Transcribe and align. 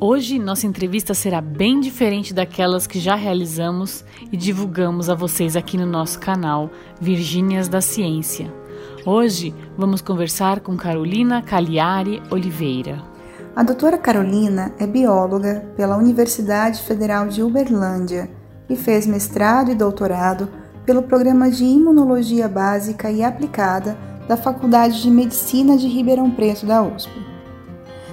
Hoje 0.00 0.38
nossa 0.38 0.64
entrevista 0.64 1.12
será 1.12 1.40
bem 1.40 1.80
diferente 1.80 2.32
daquelas 2.32 2.86
que 2.86 3.00
já 3.00 3.16
realizamos 3.16 4.04
e 4.30 4.36
divulgamos 4.36 5.10
a 5.10 5.14
vocês 5.16 5.56
aqui 5.56 5.76
no 5.76 5.86
nosso 5.86 6.20
canal 6.20 6.70
Virgínias 7.00 7.66
da 7.66 7.80
Ciência. 7.80 8.54
Hoje 9.04 9.52
vamos 9.76 10.00
conversar 10.00 10.60
com 10.60 10.76
Carolina 10.76 11.42
Cagliari 11.42 12.22
Oliveira. 12.30 13.02
A 13.56 13.64
doutora 13.64 13.98
Carolina 13.98 14.72
é 14.78 14.86
bióloga 14.86 15.68
pela 15.76 15.96
Universidade 15.96 16.80
Federal 16.82 17.26
de 17.26 17.42
Uberlândia 17.42 18.30
e 18.70 18.76
fez 18.76 19.04
mestrado 19.04 19.72
e 19.72 19.74
doutorado 19.74 20.48
pelo 20.86 21.02
Programa 21.02 21.50
de 21.50 21.64
Imunologia 21.64 22.46
Básica 22.46 23.10
e 23.10 23.24
Aplicada 23.24 23.98
da 24.28 24.36
Faculdade 24.36 25.02
de 25.02 25.10
Medicina 25.10 25.76
de 25.76 25.88
Ribeirão 25.88 26.30
Preto 26.30 26.64
da 26.66 26.84
USP. 26.84 27.37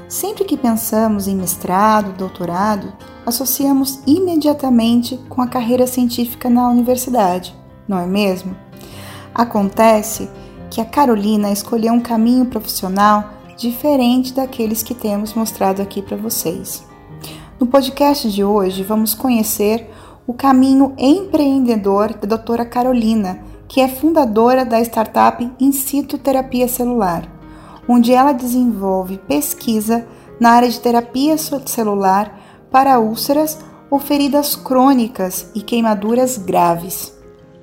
Sempre 0.07 0.45
que 0.45 0.55
pensamos 0.55 1.27
em 1.27 1.35
mestrado, 1.35 2.15
doutorado, 2.15 2.93
associamos 3.25 3.99
imediatamente 4.05 5.17
com 5.27 5.41
a 5.41 5.47
carreira 5.47 5.87
científica 5.87 6.47
na 6.47 6.69
universidade, 6.69 7.55
não 7.87 7.97
é 7.97 8.05
mesmo? 8.05 8.55
Acontece 9.33 10.29
que 10.69 10.79
a 10.79 10.85
Carolina 10.85 11.51
escolheu 11.51 11.91
um 11.91 11.99
caminho 11.99 12.45
profissional 12.45 13.31
diferente 13.57 14.31
daqueles 14.31 14.83
que 14.83 14.93
temos 14.93 15.33
mostrado 15.33 15.81
aqui 15.81 16.03
para 16.03 16.17
vocês. 16.17 16.85
No 17.59 17.65
podcast 17.65 18.29
de 18.29 18.43
hoje, 18.43 18.83
vamos 18.83 19.15
conhecer 19.15 19.89
o 20.27 20.33
caminho 20.33 20.93
empreendedor 20.99 22.13
da 22.13 22.27
doutora 22.27 22.65
Carolina, 22.65 23.39
que 23.67 23.81
é 23.81 23.87
fundadora 23.87 24.63
da 24.63 24.79
startup 24.81 25.51
In 25.59 25.71
Situ 25.71 26.19
Terapia 26.19 26.67
Celular 26.67 27.34
onde 27.87 28.13
ela 28.13 28.31
desenvolve 28.31 29.17
pesquisa 29.17 30.07
na 30.39 30.51
área 30.51 30.69
de 30.69 30.79
terapia 30.79 31.37
celular 31.37 32.39
para 32.71 32.99
úlceras 32.99 33.59
ou 33.89 33.99
feridas 33.99 34.55
crônicas 34.55 35.49
e 35.55 35.61
queimaduras 35.61 36.37
graves. 36.37 37.13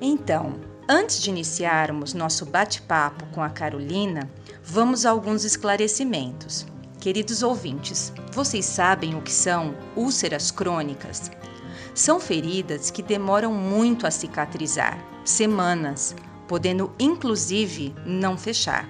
Então, 0.01 0.53
antes 0.89 1.21
de 1.21 1.29
iniciarmos 1.29 2.13
nosso 2.13 2.45
bate-papo 2.45 3.25
com 3.33 3.41
a 3.41 3.49
Carolina, 3.49 4.29
vamos 4.63 5.05
a 5.05 5.11
alguns 5.11 5.43
esclarecimentos. 5.43 6.65
Queridos 6.99 7.43
ouvintes, 7.43 8.13
vocês 8.31 8.65
sabem 8.65 9.15
o 9.15 9.21
que 9.21 9.31
são 9.31 9.75
úlceras 9.95 10.51
crônicas? 10.51 11.29
São 11.93 12.19
feridas 12.19 12.89
que 12.89 13.03
demoram 13.03 13.53
muito 13.53 14.07
a 14.07 14.11
cicatrizar 14.11 14.97
semanas, 15.23 16.15
podendo 16.47 16.91
inclusive 16.99 17.93
não 18.05 18.37
fechar. 18.37 18.87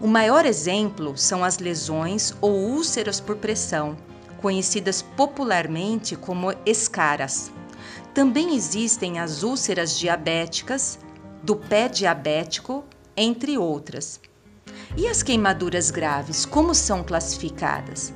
O 0.00 0.06
maior 0.08 0.44
exemplo 0.44 1.16
são 1.16 1.44
as 1.44 1.58
lesões 1.58 2.34
ou 2.40 2.52
úlceras 2.52 3.20
por 3.20 3.36
pressão, 3.36 3.96
conhecidas 4.38 5.00
popularmente 5.00 6.16
como 6.16 6.52
escaras. 6.66 7.52
Também 8.12 8.54
existem 8.54 9.18
as 9.18 9.42
úlceras 9.42 9.98
diabéticas, 9.98 10.98
do 11.42 11.56
pé 11.56 11.88
diabético, 11.88 12.84
entre 13.16 13.56
outras. 13.56 14.20
E 14.96 15.06
as 15.06 15.22
queimaduras 15.22 15.90
graves, 15.90 16.44
como 16.44 16.74
são 16.74 17.02
classificadas? 17.02 18.12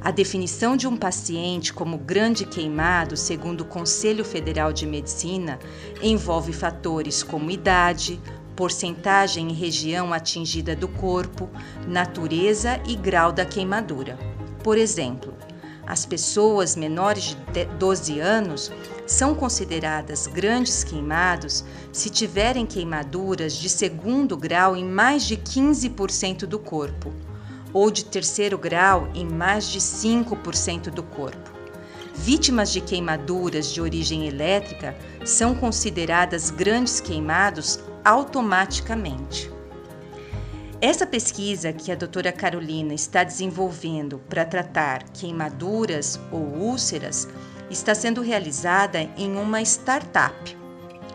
A 0.00 0.10
definição 0.10 0.76
de 0.76 0.86
um 0.86 0.96
paciente 0.96 1.72
como 1.72 1.98
grande 1.98 2.46
queimado, 2.46 3.16
segundo 3.16 3.62
o 3.62 3.66
Conselho 3.66 4.24
Federal 4.24 4.72
de 4.72 4.86
Medicina, 4.86 5.58
envolve 6.02 6.52
fatores 6.52 7.22
como 7.22 7.50
idade, 7.50 8.20
porcentagem 8.58 9.50
e 9.50 9.54
região 9.54 10.12
atingida 10.12 10.74
do 10.74 10.88
corpo, 10.88 11.48
natureza 11.86 12.80
e 12.88 12.96
grau 12.96 13.30
da 13.30 13.46
queimadura. 13.46 14.18
Por 14.64 14.76
exemplo, 14.76 15.32
as 15.86 16.04
pessoas 16.04 16.74
menores 16.74 17.36
de 17.52 17.64
12 17.64 18.18
anos 18.18 18.72
são 19.06 19.32
consideradas 19.32 20.26
grandes 20.26 20.82
queimados 20.82 21.64
se 21.92 22.10
tiverem 22.10 22.66
queimaduras 22.66 23.54
de 23.54 23.68
segundo 23.68 24.36
grau 24.36 24.76
em 24.76 24.84
mais 24.84 25.22
de 25.22 25.36
15% 25.36 26.40
do 26.40 26.58
corpo, 26.58 27.14
ou 27.72 27.92
de 27.92 28.06
terceiro 28.06 28.58
grau 28.58 29.08
em 29.14 29.24
mais 29.24 29.68
de 29.68 29.78
5% 29.78 30.90
do 30.90 31.04
corpo. 31.04 31.52
Vítimas 32.12 32.72
de 32.72 32.80
queimaduras 32.80 33.72
de 33.72 33.80
origem 33.80 34.26
elétrica 34.26 34.96
são 35.24 35.54
consideradas 35.54 36.50
grandes 36.50 37.00
queimados 37.00 37.78
automaticamente. 38.08 39.52
Essa 40.80 41.06
pesquisa 41.06 41.74
que 41.74 41.92
a 41.92 41.94
doutora 41.94 42.32
Carolina 42.32 42.94
está 42.94 43.22
desenvolvendo 43.22 44.18
para 44.30 44.46
tratar 44.46 45.04
queimaduras 45.12 46.18
ou 46.32 46.40
úlceras 46.40 47.28
está 47.68 47.94
sendo 47.94 48.22
realizada 48.22 49.02
em 49.18 49.36
uma 49.36 49.60
startup. 49.60 50.56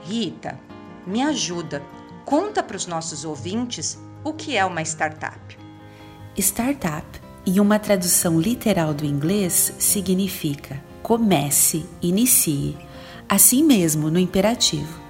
Rita, 0.03 0.59
me 1.07 1.23
ajuda, 1.23 1.81
conta 2.25 2.61
para 2.61 2.77
os 2.77 2.85
nossos 2.85 3.25
ouvintes 3.25 3.97
o 4.23 4.31
que 4.31 4.55
é 4.55 4.63
uma 4.63 4.83
startup. 4.83 5.57
Startup, 6.37 7.21
em 7.43 7.59
uma 7.59 7.79
tradução 7.79 8.39
literal 8.39 8.93
do 8.93 9.03
inglês, 9.03 9.73
significa 9.79 10.79
comece, 11.01 11.85
inicie, 12.01 12.77
assim 13.27 13.63
mesmo 13.63 14.11
no 14.11 14.19
imperativo. 14.19 15.02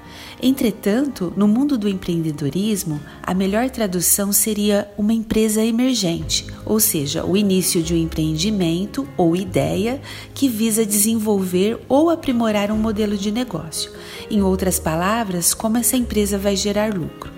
Entretanto, 0.46 1.32
no 1.38 1.48
mundo 1.48 1.78
do 1.78 1.88
empreendedorismo, 1.88 3.00
a 3.22 3.34
melhor 3.34 3.70
tradução 3.70 4.34
seria 4.34 4.92
uma 4.98 5.14
empresa 5.14 5.64
emergente, 5.64 6.46
ou 6.66 6.82
seja, 6.82 7.24
o 7.24 7.38
início 7.38 7.82
de 7.82 7.94
um 7.94 7.98
empreendimento 7.98 9.08
ou 9.16 9.38
ideia 9.38 10.02
que 10.34 10.50
visa 10.50 10.86
desenvolver 10.86 11.80
ou 11.88 12.10
aprimorar 12.10 12.72
um 12.72 12.78
modelo 12.78 13.16
de 13.16 13.32
negócio. 13.32 13.90
Em 14.30 14.42
outras 14.42 14.82
palavras, 14.82 15.54
como 15.54 15.78
essa 15.78 15.96
empresa 15.96 16.38
vai 16.38 16.58
gerar 16.58 16.94
lucro. 16.94 17.32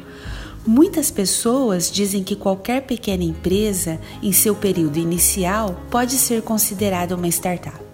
Muitas 0.65 1.11
pessoas 1.11 1.91
dizem 1.91 2.23
que 2.23 2.35
qualquer 2.35 2.87
pequena 2.87 3.23
empresa, 3.23 4.01
em 4.23 4.31
seu 4.31 4.55
período 4.55 4.97
inicial, 4.97 5.79
pode 5.91 6.13
ser 6.13 6.41
considerada 6.41 7.15
uma 7.15 7.27
startup. 7.27 7.85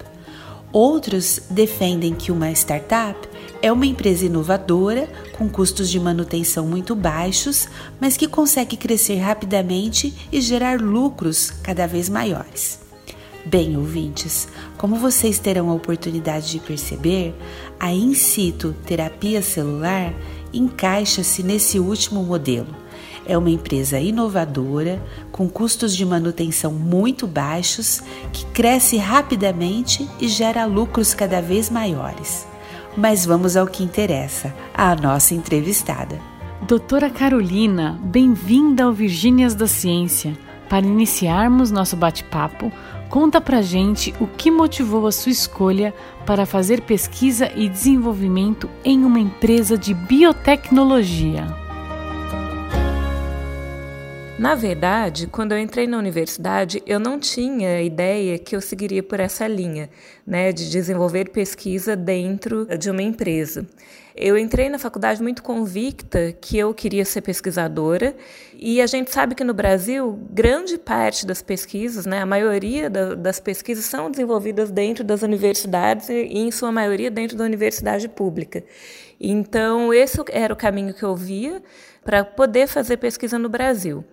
Outros 0.72 1.42
defendem 1.50 2.16
que 2.16 2.32
uma 2.32 2.50
startup 2.54 3.28
é 3.62 3.72
uma 3.72 3.86
empresa 3.86 4.26
inovadora, 4.26 5.08
com 5.34 5.48
custos 5.48 5.90
de 5.90 6.00
manutenção 6.00 6.66
muito 6.66 6.96
baixos, 6.96 7.68
mas 8.00 8.18
que 8.18 8.28
consegue 8.28 8.76
crescer 8.76 9.18
rapidamente 9.18 10.14
e 10.32 10.42
gerar 10.42 10.82
lucros 10.82 11.52
cada 11.52 11.86
vez 11.86 12.10
maiores. 12.10 12.80
Bem, 13.46 13.76
ouvintes, 13.78 14.48
como 14.78 14.96
vocês 14.96 15.40
terão 15.40 15.70
a 15.70 15.74
oportunidade 15.74 16.52
de 16.52 16.60
perceber, 16.60 17.36
a 17.80 17.92
in 17.92 18.14
situ 18.14 18.76
terapia 18.86 19.42
celular 19.42 20.14
encaixa-se 20.54 21.42
nesse 21.42 21.80
último 21.80 22.24
modelo. 22.24 22.76
É 23.26 23.38
uma 23.38 23.50
empresa 23.50 24.00
inovadora, 24.00 25.02
com 25.32 25.48
custos 25.48 25.96
de 25.96 26.06
manutenção 26.06 26.74
muito 26.74 27.28
baixos, 27.28 28.02
que 28.34 28.46
cresce 28.48 28.98
rapidamente 28.98 30.08
e 30.20 30.28
gera 30.28 30.66
lucros 30.66 31.14
cada 31.14 31.42
vez 31.42 31.70
maiores. 31.70 32.51
Mas 32.96 33.26
vamos 33.26 33.56
ao 33.56 33.66
que 33.68 33.84
interessa, 33.84 34.54
a 34.74 34.94
nossa 34.96 35.34
entrevistada. 35.34 36.20
Doutora 36.62 37.10
Carolina, 37.10 37.98
bem-vinda 38.04 38.84
ao 38.84 38.92
Virgínias 38.92 39.56
da 39.56 39.66
Ciência. 39.66 40.38
Para 40.70 40.86
iniciarmos 40.86 41.72
nosso 41.72 41.96
bate-papo, 41.96 42.72
conta 43.10 43.40
pra 43.40 43.62
gente 43.62 44.14
o 44.20 44.28
que 44.28 44.52
motivou 44.52 45.08
a 45.08 45.12
sua 45.12 45.32
escolha 45.32 45.94
para 46.26 46.46
fazer 46.46 46.82
pesquisa 46.82 47.52
e 47.56 47.70
desenvolvimento 47.70 48.70
em 48.84 49.04
uma 49.06 49.20
empresa 49.20 49.78
de 49.78 49.94
biotecnologia. 49.94 51.61
Na 54.42 54.56
verdade, 54.56 55.28
quando 55.28 55.52
eu 55.52 55.60
entrei 55.60 55.86
na 55.86 56.00
universidade, 56.00 56.82
eu 56.88 57.00
não 57.00 57.20
tinha 57.20 57.80
ideia 57.80 58.40
que 58.40 58.56
eu 58.56 58.60
seguiria 58.60 59.04
por 59.04 59.20
essa 59.20 59.48
linha, 59.48 59.88
né, 60.26 60.52
de 60.52 60.68
desenvolver 60.68 61.30
pesquisa 61.30 61.96
dentro 61.96 62.66
de 62.76 62.90
uma 62.90 63.04
empresa. 63.04 63.68
Eu 64.16 64.36
entrei 64.36 64.68
na 64.68 64.80
faculdade 64.80 65.22
muito 65.22 65.44
convicta 65.44 66.36
que 66.42 66.58
eu 66.58 66.74
queria 66.74 67.06
ser 67.06 67.22
pesquisadora, 67.22 68.16
e 68.56 68.82
a 68.82 68.88
gente 68.88 69.14
sabe 69.14 69.36
que 69.36 69.44
no 69.44 69.54
Brasil, 69.54 70.20
grande 70.32 70.76
parte 70.80 71.24
das 71.24 71.44
pesquisas, 71.44 72.08
né, 72.08 72.20
a 72.20 72.26
maioria 72.26 72.90
da, 72.90 73.14
das 73.14 73.40
pesquisas 73.40 73.86
são 73.86 74.10
desenvolvidas 74.10 74.72
dentro 74.72 75.04
das 75.04 75.22
universidades 75.22 76.10
e, 76.10 76.16
em 76.16 76.50
sua 76.50 76.72
maioria, 76.72 77.12
dentro 77.12 77.38
da 77.38 77.44
universidade 77.44 78.10
pública. 78.10 78.64
Então, 79.20 79.94
esse 79.94 80.20
era 80.32 80.52
o 80.52 80.58
caminho 80.58 80.96
que 80.96 81.04
eu 81.04 81.16
via 81.16 81.62
para 82.04 82.24
poder 82.24 82.68
fazer 82.68 82.98
pesquisa 82.98 83.38
no 83.38 83.50
Brasil. 83.50 84.04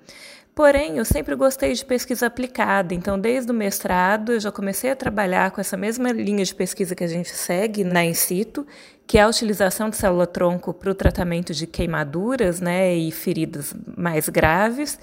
Porém, 0.55 0.99
eu 0.99 1.05
sempre 1.05 1.37
gostei 1.37 1.73
de 1.73 1.85
pesquisa 1.85 2.27
aplicada, 2.27 2.93
então 2.93 3.17
desde 3.17 3.49
o 3.53 3.55
mestrado 3.55 4.33
eu 4.33 4.41
já 4.41 4.51
comecei 4.51 4.91
a 4.91 4.97
trabalhar 4.97 5.53
com 5.53 5.61
essa 5.61 5.77
mesma 5.77 6.11
linha 6.11 6.45
de 6.45 6.53
pesquisa 6.53 6.97
que 6.97 7.05
a 7.05 7.07
gente 7.07 7.29
segue 7.29 7.85
na 7.85 8.05
In 8.05 8.13
situ, 8.13 8.67
que 9.07 9.19
é 9.19 9.23
a 9.23 9.29
utilização 9.29 9.89
de 9.89 9.97
célula-tronco 9.97 10.75
para 10.75 10.91
o 10.91 10.95
tratamento 10.97 11.55
de 11.55 11.65
queimaduras 11.65 12.61
né, 12.61 12.93
e 12.93 13.13
feridas 13.13 13.73
mais 13.97 14.29
graves. 14.29 14.99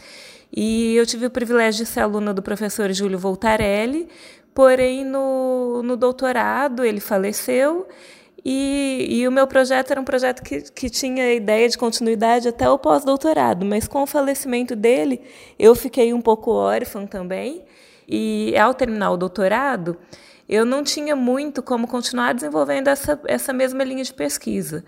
E 0.53 0.93
eu 0.95 1.05
tive 1.05 1.27
o 1.27 1.31
privilégio 1.31 1.85
de 1.85 1.89
ser 1.89 2.01
aluna 2.01 2.33
do 2.33 2.41
professor 2.41 2.91
Júlio 2.91 3.17
Voltarelli, 3.17 4.09
porém 4.53 5.05
no, 5.05 5.81
no 5.83 5.95
doutorado 5.95 6.83
ele 6.83 6.99
faleceu 6.99 7.87
e, 8.45 9.07
e, 9.09 9.27
o 9.27 9.31
meu 9.31 9.47
projeto 9.47 9.89
era 9.89 9.99
um 9.99 10.03
projeto 10.03 10.43
que, 10.43 10.61
que 10.71 10.87
tinha 10.87 11.33
ideia 11.33 11.67
de 11.67 11.75
continuidade 11.75 12.47
até 12.47 12.69
o 12.69 12.77
pós-doutorado, 12.77 13.65
mas 13.65 13.87
com 13.87 14.03
o 14.03 14.05
falecimento 14.05 14.75
dele, 14.75 15.19
eu 15.57 15.73
fiquei 15.73 16.13
um 16.13 16.21
pouco 16.21 16.51
órfã 16.51 17.07
também. 17.07 17.63
E 18.07 18.55
ao 18.55 18.75
terminar 18.75 19.09
o 19.09 19.17
doutorado, 19.17 19.97
eu 20.47 20.63
não 20.63 20.83
tinha 20.83 21.15
muito 21.15 21.63
como 21.63 21.87
continuar 21.87 22.33
desenvolvendo 22.33 22.87
essa, 22.87 23.19
essa 23.25 23.51
mesma 23.51 23.83
linha 23.83 24.03
de 24.03 24.13
pesquisa. 24.13 24.85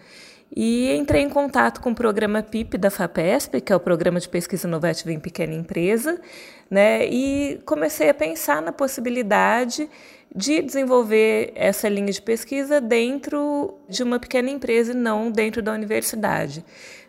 E 0.56 0.95
entrei 0.95 1.24
em 1.24 1.30
contato 1.30 1.81
com 1.81 1.89
o 1.89 1.95
programa 1.95 2.44
PIP 2.44 2.77
da 2.77 2.89
FAPESP, 2.89 3.59
que 3.59 3.74
é 3.74 3.75
o 3.75 3.80
Programa 3.80 4.19
de 4.19 4.30
Pesquisa 4.30 4.68
Inovativa 4.68 5.12
em 5.12 5.19
Pequena 5.19 5.54
Empresa, 5.54 6.21
né, 6.69 7.06
e 7.06 7.59
comecei 7.65 8.09
a 8.09 8.13
pensar 8.13 8.62
na 8.62 8.71
possibilidade 8.71 9.89
de 10.36 10.62
desenvolver 10.62 11.52
essa 11.56 11.90
linha 11.90 12.12
de 12.12 12.22
pesquisa 12.22 12.80
dentro 12.80 13.74
de 13.90 14.04
uma 14.04 14.20
pequena 14.20 14.50
empresa 14.50 14.92
e 14.92 14.96
não 14.96 15.32
dentro 15.32 15.62
da 15.62 15.74
universidade. 15.74 16.64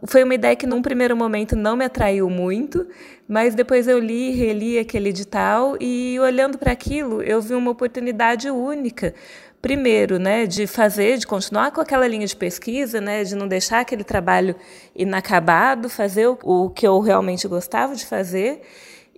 Foi 0.07 0.25
uma 0.25 0.35
ideia 0.35 0.57
que, 0.57 0.67
num 0.67 0.81
primeiro 0.81 1.17
momento, 1.17 1.55
não 1.55 1.77
me 1.77 1.85
atraiu 1.85 2.31
muito, 2.31 2.87
mas 3.29 3.55
depois 3.55 3.87
eu 3.87 3.99
li 3.99 4.31
e 4.31 4.35
reli 4.35 4.79
aquele 4.79 5.11
edital 5.11 5.77
e, 5.81 6.19
olhando 6.21 6.57
para 6.57 6.73
aquilo, 6.73 7.23
eu 7.23 7.41
vi 7.43 7.55
uma 7.55 7.71
oportunidade 7.71 8.49
única 8.51 9.15
primeiro, 9.61 10.19
né, 10.19 10.47
de 10.47 10.67
fazer, 10.67 11.19
de 11.19 11.27
continuar 11.27 11.73
com 11.73 11.81
aquela 11.81 12.07
linha 12.07 12.27
de 12.27 12.37
pesquisa, 12.37 13.01
né, 13.01 13.25
de 13.25 13.35
não 13.35 13.49
deixar 13.49 13.81
aquele 13.81 14.05
trabalho 14.05 14.55
inacabado, 14.95 15.89
fazer 15.89 16.29
o, 16.29 16.39
o 16.45 16.71
que 16.71 16.87
eu 16.87 17.01
realmente 17.01 17.47
gostava 17.49 17.95
de 17.95 18.07
fazer, 18.07 18.63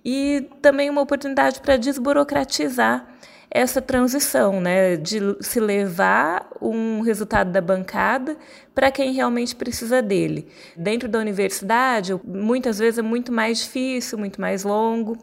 e 0.03 0.47
também 0.61 0.89
uma 0.89 1.01
oportunidade 1.01 1.61
para 1.61 1.77
desburocratizar 1.77 3.07
essa 3.53 3.81
transição, 3.81 4.61
né, 4.61 4.95
de 4.95 5.19
se 5.41 5.59
levar 5.59 6.49
um 6.61 7.01
resultado 7.01 7.51
da 7.51 7.59
bancada 7.59 8.37
para 8.73 8.89
quem 8.89 9.11
realmente 9.11 9.53
precisa 9.53 10.01
dele. 10.01 10.47
Dentro 10.77 11.09
da 11.09 11.19
universidade, 11.19 12.17
muitas 12.23 12.79
vezes 12.79 12.99
é 12.99 13.01
muito 13.01 13.29
mais 13.29 13.59
difícil, 13.59 14.17
muito 14.17 14.39
mais 14.39 14.63
longo, 14.63 15.17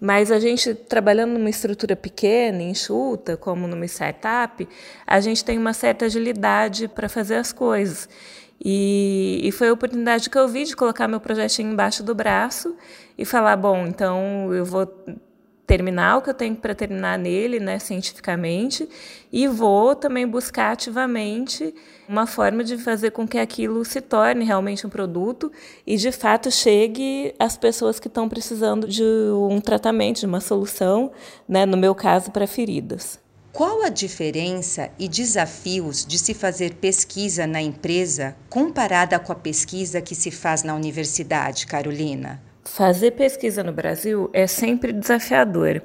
mas 0.00 0.32
a 0.32 0.40
gente 0.40 0.74
trabalhando 0.74 1.32
numa 1.32 1.50
estrutura 1.50 1.94
pequena, 1.94 2.62
enxuta, 2.62 3.36
como 3.36 3.68
numa 3.68 3.84
startup, 3.84 4.66
a 5.06 5.20
gente 5.20 5.44
tem 5.44 5.58
uma 5.58 5.74
certa 5.74 6.06
agilidade 6.06 6.88
para 6.88 7.06
fazer 7.06 7.36
as 7.36 7.52
coisas. 7.52 8.08
E, 8.64 9.40
e, 9.42 9.52
foi 9.52 9.68
a 9.68 9.72
oportunidade 9.74 10.30
que 10.30 10.38
eu 10.38 10.48
vi 10.48 10.64
de 10.64 10.74
colocar 10.74 11.06
meu 11.06 11.20
projetinho 11.20 11.72
embaixo 11.72 12.02
do 12.02 12.14
braço 12.14 12.74
e 13.18 13.24
falar: 13.24 13.56
bom, 13.56 13.84
então 13.84 14.54
eu 14.54 14.64
vou 14.64 14.86
terminar 15.66 16.18
o 16.18 16.22
que 16.22 16.30
eu 16.30 16.34
tenho 16.34 16.54
para 16.54 16.74
terminar 16.74 17.18
nele, 17.18 17.58
né, 17.58 17.78
cientificamente, 17.78 18.88
e 19.32 19.48
vou 19.48 19.94
também 19.94 20.26
buscar 20.26 20.72
ativamente 20.72 21.74
uma 22.08 22.26
forma 22.26 22.62
de 22.62 22.76
fazer 22.76 23.10
com 23.12 23.26
que 23.26 23.38
aquilo 23.38 23.84
se 23.84 24.00
torne 24.00 24.44
realmente 24.44 24.86
um 24.86 24.90
produto 24.90 25.50
e 25.86 25.96
de 25.96 26.12
fato 26.12 26.50
chegue 26.50 27.34
às 27.38 27.56
pessoas 27.56 27.98
que 27.98 28.08
estão 28.08 28.28
precisando 28.28 28.86
de 28.86 29.02
um 29.02 29.60
tratamento, 29.60 30.20
de 30.20 30.26
uma 30.26 30.40
solução, 30.40 31.10
né, 31.48 31.64
no 31.64 31.76
meu 31.76 31.94
caso 31.94 32.30
para 32.30 32.46
feridas. 32.46 33.18
Qual 33.54 33.84
a 33.84 33.88
diferença 33.88 34.90
e 34.98 35.08
desafios 35.08 36.04
de 36.04 36.18
se 36.18 36.34
fazer 36.34 36.74
pesquisa 36.74 37.46
na 37.46 37.62
empresa 37.62 38.36
comparada 38.50 39.16
com 39.18 39.30
a 39.30 39.36
pesquisa 39.36 40.02
que 40.02 40.14
se 40.14 40.32
faz 40.32 40.64
na 40.64 40.74
universidade, 40.74 41.64
Carolina? 41.64 42.42
Fazer 42.64 43.12
pesquisa 43.12 43.62
no 43.62 43.72
Brasil 43.72 44.30
é 44.32 44.46
sempre 44.46 44.92
desafiador. 44.92 45.82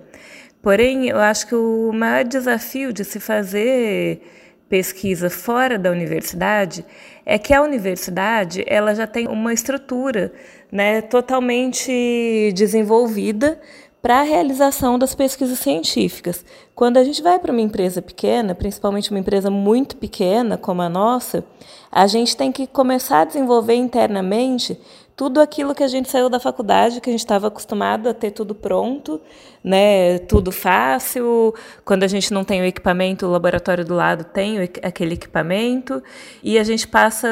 Porém, 0.61 1.09
eu 1.09 1.17
acho 1.17 1.47
que 1.47 1.55
o 1.55 1.91
maior 1.93 2.23
desafio 2.23 2.93
de 2.93 3.03
se 3.03 3.19
fazer 3.19 4.21
pesquisa 4.69 5.29
fora 5.29 5.77
da 5.77 5.91
universidade 5.91 6.85
é 7.25 7.37
que 7.37 7.53
a 7.53 7.61
universidade 7.61 8.63
ela 8.67 8.93
já 8.95 9.05
tem 9.05 9.27
uma 9.27 9.53
estrutura 9.53 10.31
né, 10.71 11.01
totalmente 11.01 12.51
desenvolvida 12.55 13.59
para 14.01 14.21
a 14.21 14.23
realização 14.23 14.97
das 14.97 15.13
pesquisas 15.13 15.59
científicas. 15.59 16.45
Quando 16.73 16.97
a 16.97 17.03
gente 17.03 17.21
vai 17.21 17.37
para 17.39 17.51
uma 17.51 17.61
empresa 17.61 18.01
pequena, 18.01 18.55
principalmente 18.55 19.11
uma 19.11 19.19
empresa 19.19 19.49
muito 19.49 19.97
pequena 19.97 20.57
como 20.57 20.81
a 20.81 20.87
nossa, 20.87 21.43
a 21.91 22.07
gente 22.07 22.37
tem 22.37 22.51
que 22.51 22.65
começar 22.65 23.21
a 23.21 23.25
desenvolver 23.25 23.75
internamente 23.75 24.79
tudo 25.19 25.41
aquilo 25.41 25.75
que 25.75 25.83
a 25.83 25.87
gente 25.89 26.09
saiu 26.09 26.29
da 26.29 26.39
faculdade, 26.39 27.01
que 27.01 27.09
a 27.09 27.11
gente 27.11 27.19
estava 27.19 27.49
acostumado 27.49 28.07
a 28.07 28.13
ter 28.13 28.31
tudo 28.31 28.55
pronto, 28.55 29.19
né, 29.61 30.17
tudo 30.19 30.49
fácil. 30.49 31.53
Quando 31.83 32.05
a 32.05 32.07
gente 32.07 32.33
não 32.33 32.45
tem 32.45 32.61
o 32.61 32.63
equipamento, 32.63 33.25
o 33.25 33.29
laboratório 33.29 33.83
do 33.83 33.93
lado 33.93 34.23
tem 34.23 34.61
aquele 34.81 35.15
equipamento, 35.15 36.01
e 36.41 36.57
a 36.57 36.63
gente 36.63 36.87
passa 36.87 37.27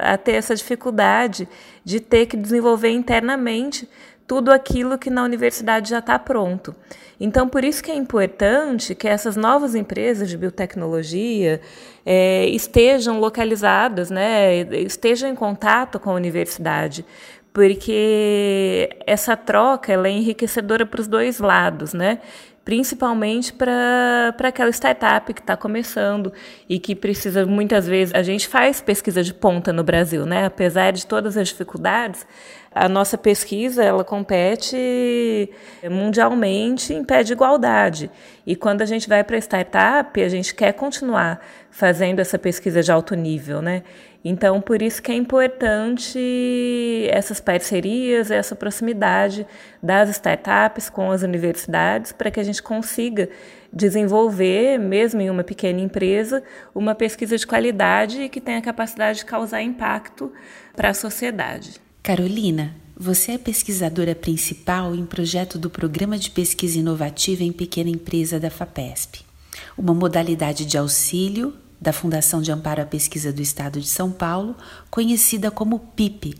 a 0.00 0.16
ter 0.16 0.32
essa 0.32 0.56
dificuldade 0.56 1.46
de 1.84 2.00
ter 2.00 2.24
que 2.24 2.34
desenvolver 2.34 2.88
internamente 2.88 3.86
tudo 4.26 4.50
aquilo 4.50 4.96
que 4.96 5.10
na 5.10 5.22
universidade 5.22 5.90
já 5.90 5.98
está 5.98 6.18
pronto. 6.18 6.74
Então, 7.20 7.46
por 7.46 7.62
isso 7.62 7.84
que 7.84 7.90
é 7.90 7.94
importante 7.94 8.94
que 8.94 9.06
essas 9.06 9.36
novas 9.36 9.74
empresas 9.74 10.30
de 10.30 10.38
biotecnologia 10.38 11.60
é, 12.04 12.46
estejam 12.46 13.20
localizadas, 13.20 14.10
né, 14.10 14.60
estejam 14.84 15.28
em 15.28 15.34
contato 15.34 16.00
com 16.00 16.10
a 16.10 16.14
universidade, 16.14 17.04
porque 17.52 18.88
essa 19.06 19.36
troca 19.36 19.92
ela 19.92 20.08
é 20.08 20.10
enriquecedora 20.10 20.86
para 20.86 21.00
os 21.00 21.06
dois 21.06 21.38
lados, 21.38 21.92
né? 21.92 22.18
Principalmente 22.64 23.52
para 23.52 24.34
aquela 24.44 24.70
startup 24.70 25.32
que 25.34 25.40
está 25.40 25.56
começando 25.56 26.32
e 26.68 26.78
que 26.78 26.94
precisa 26.94 27.44
muitas 27.44 27.86
vezes 27.86 28.14
a 28.14 28.22
gente 28.22 28.46
faz 28.46 28.80
pesquisa 28.80 29.22
de 29.22 29.34
ponta 29.34 29.72
no 29.72 29.82
Brasil, 29.82 30.24
né? 30.24 30.46
Apesar 30.46 30.92
de 30.92 31.04
todas 31.04 31.36
as 31.36 31.48
dificuldades, 31.48 32.24
a 32.74 32.88
nossa 32.88 33.18
pesquisa 33.18 33.82
ela 33.82 34.04
compete 34.04 35.50
mundialmente 35.90 36.94
em 36.94 37.04
pé 37.04 37.22
de 37.22 37.32
igualdade. 37.32 38.10
E 38.46 38.54
quando 38.54 38.82
a 38.82 38.86
gente 38.86 39.08
vai 39.08 39.24
para 39.24 39.36
a 39.36 39.40
startup, 39.40 40.22
a 40.22 40.28
gente 40.28 40.54
quer 40.54 40.72
continuar 40.72 41.40
fazendo 41.70 42.20
essa 42.20 42.38
pesquisa 42.38 42.82
de 42.82 42.92
alto 42.92 43.14
nível, 43.14 43.60
né? 43.60 43.82
Então, 44.24 44.60
por 44.60 44.80
isso 44.80 45.02
que 45.02 45.10
é 45.10 45.14
importante 45.14 46.18
essas 47.10 47.40
parcerias, 47.40 48.30
essa 48.30 48.54
proximidade 48.54 49.44
das 49.82 50.10
startups 50.10 50.88
com 50.88 51.10
as 51.10 51.22
universidades, 51.22 52.12
para 52.12 52.30
que 52.30 52.38
a 52.38 52.44
gente 52.44 52.62
consiga 52.62 53.28
desenvolver, 53.72 54.78
mesmo 54.78 55.20
em 55.20 55.28
uma 55.28 55.42
pequena 55.42 55.80
empresa, 55.80 56.42
uma 56.72 56.94
pesquisa 56.94 57.36
de 57.36 57.46
qualidade 57.46 58.28
que 58.28 58.40
tenha 58.40 58.58
a 58.58 58.62
capacidade 58.62 59.20
de 59.20 59.24
causar 59.24 59.62
impacto 59.62 60.32
para 60.76 60.90
a 60.90 60.94
sociedade. 60.94 61.80
Carolina, 62.00 62.74
você 62.96 63.32
é 63.32 63.38
pesquisadora 63.38 64.14
principal 64.14 64.94
em 64.94 65.04
projeto 65.04 65.58
do 65.58 65.68
Programa 65.68 66.16
de 66.16 66.30
Pesquisa 66.30 66.78
Inovativa 66.78 67.42
em 67.42 67.50
Pequena 67.50 67.90
Empresa 67.90 68.38
da 68.38 68.50
FAPESP, 68.50 69.24
uma 69.76 69.94
modalidade 69.94 70.64
de 70.64 70.78
auxílio 70.78 71.54
da 71.82 71.92
Fundação 71.92 72.40
de 72.40 72.52
Amparo 72.52 72.80
à 72.80 72.86
Pesquisa 72.86 73.32
do 73.32 73.42
Estado 73.42 73.80
de 73.80 73.88
São 73.88 74.12
Paulo, 74.12 74.56
conhecida 74.88 75.50
como 75.50 75.80
PIP. 75.80 76.36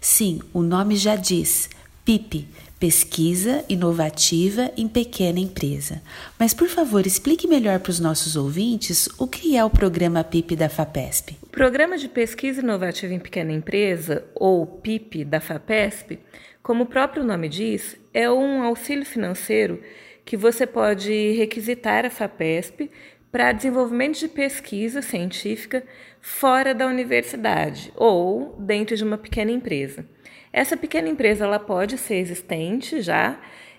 Sim, 0.00 0.40
o 0.52 0.62
nome 0.62 0.94
já 0.94 1.16
diz, 1.16 1.68
PIP, 2.04 2.46
Pesquisa 2.78 3.64
Inovativa 3.68 4.70
em 4.76 4.86
Pequena 4.86 5.40
Empresa. 5.40 6.00
Mas, 6.38 6.54
por 6.54 6.68
favor, 6.68 7.06
explique 7.06 7.48
melhor 7.48 7.80
para 7.80 7.90
os 7.90 7.98
nossos 7.98 8.36
ouvintes 8.36 9.08
o 9.18 9.26
que 9.26 9.56
é 9.56 9.64
o 9.64 9.70
programa 9.70 10.22
PIP 10.22 10.54
da 10.54 10.68
FAPESP. 10.68 11.38
O 11.42 11.46
Programa 11.46 11.98
de 11.98 12.08
Pesquisa 12.08 12.60
Inovativa 12.60 13.12
em 13.12 13.18
Pequena 13.18 13.52
Empresa, 13.52 14.24
ou 14.34 14.64
PIP 14.64 15.24
da 15.24 15.40
FAPESP, 15.40 16.20
Como 16.62 16.84
o 16.84 16.86
próprio 16.86 17.24
nome 17.24 17.48
diz, 17.48 17.96
é 18.12 18.30
um 18.30 18.62
auxílio 18.62 19.04
financeiro 19.04 19.82
que 20.24 20.36
você 20.36 20.66
pode 20.66 21.32
requisitar 21.32 22.06
a 22.06 22.10
FAPESP 22.10 22.90
para 23.34 23.50
desenvolvimento 23.50 24.20
de 24.20 24.28
pesquisa 24.28 25.02
científica 25.02 25.82
fora 26.20 26.72
da 26.72 26.86
universidade 26.86 27.92
ou 27.96 28.54
dentro 28.60 28.96
de 28.96 29.02
uma 29.02 29.18
pequena 29.18 29.50
empresa. 29.50 30.06
Essa 30.52 30.76
pequena 30.76 31.08
empresa 31.08 31.44
ela 31.44 31.58
pode 31.58 31.98
ser 31.98 32.14
existente 32.14 33.02
já 33.02 33.36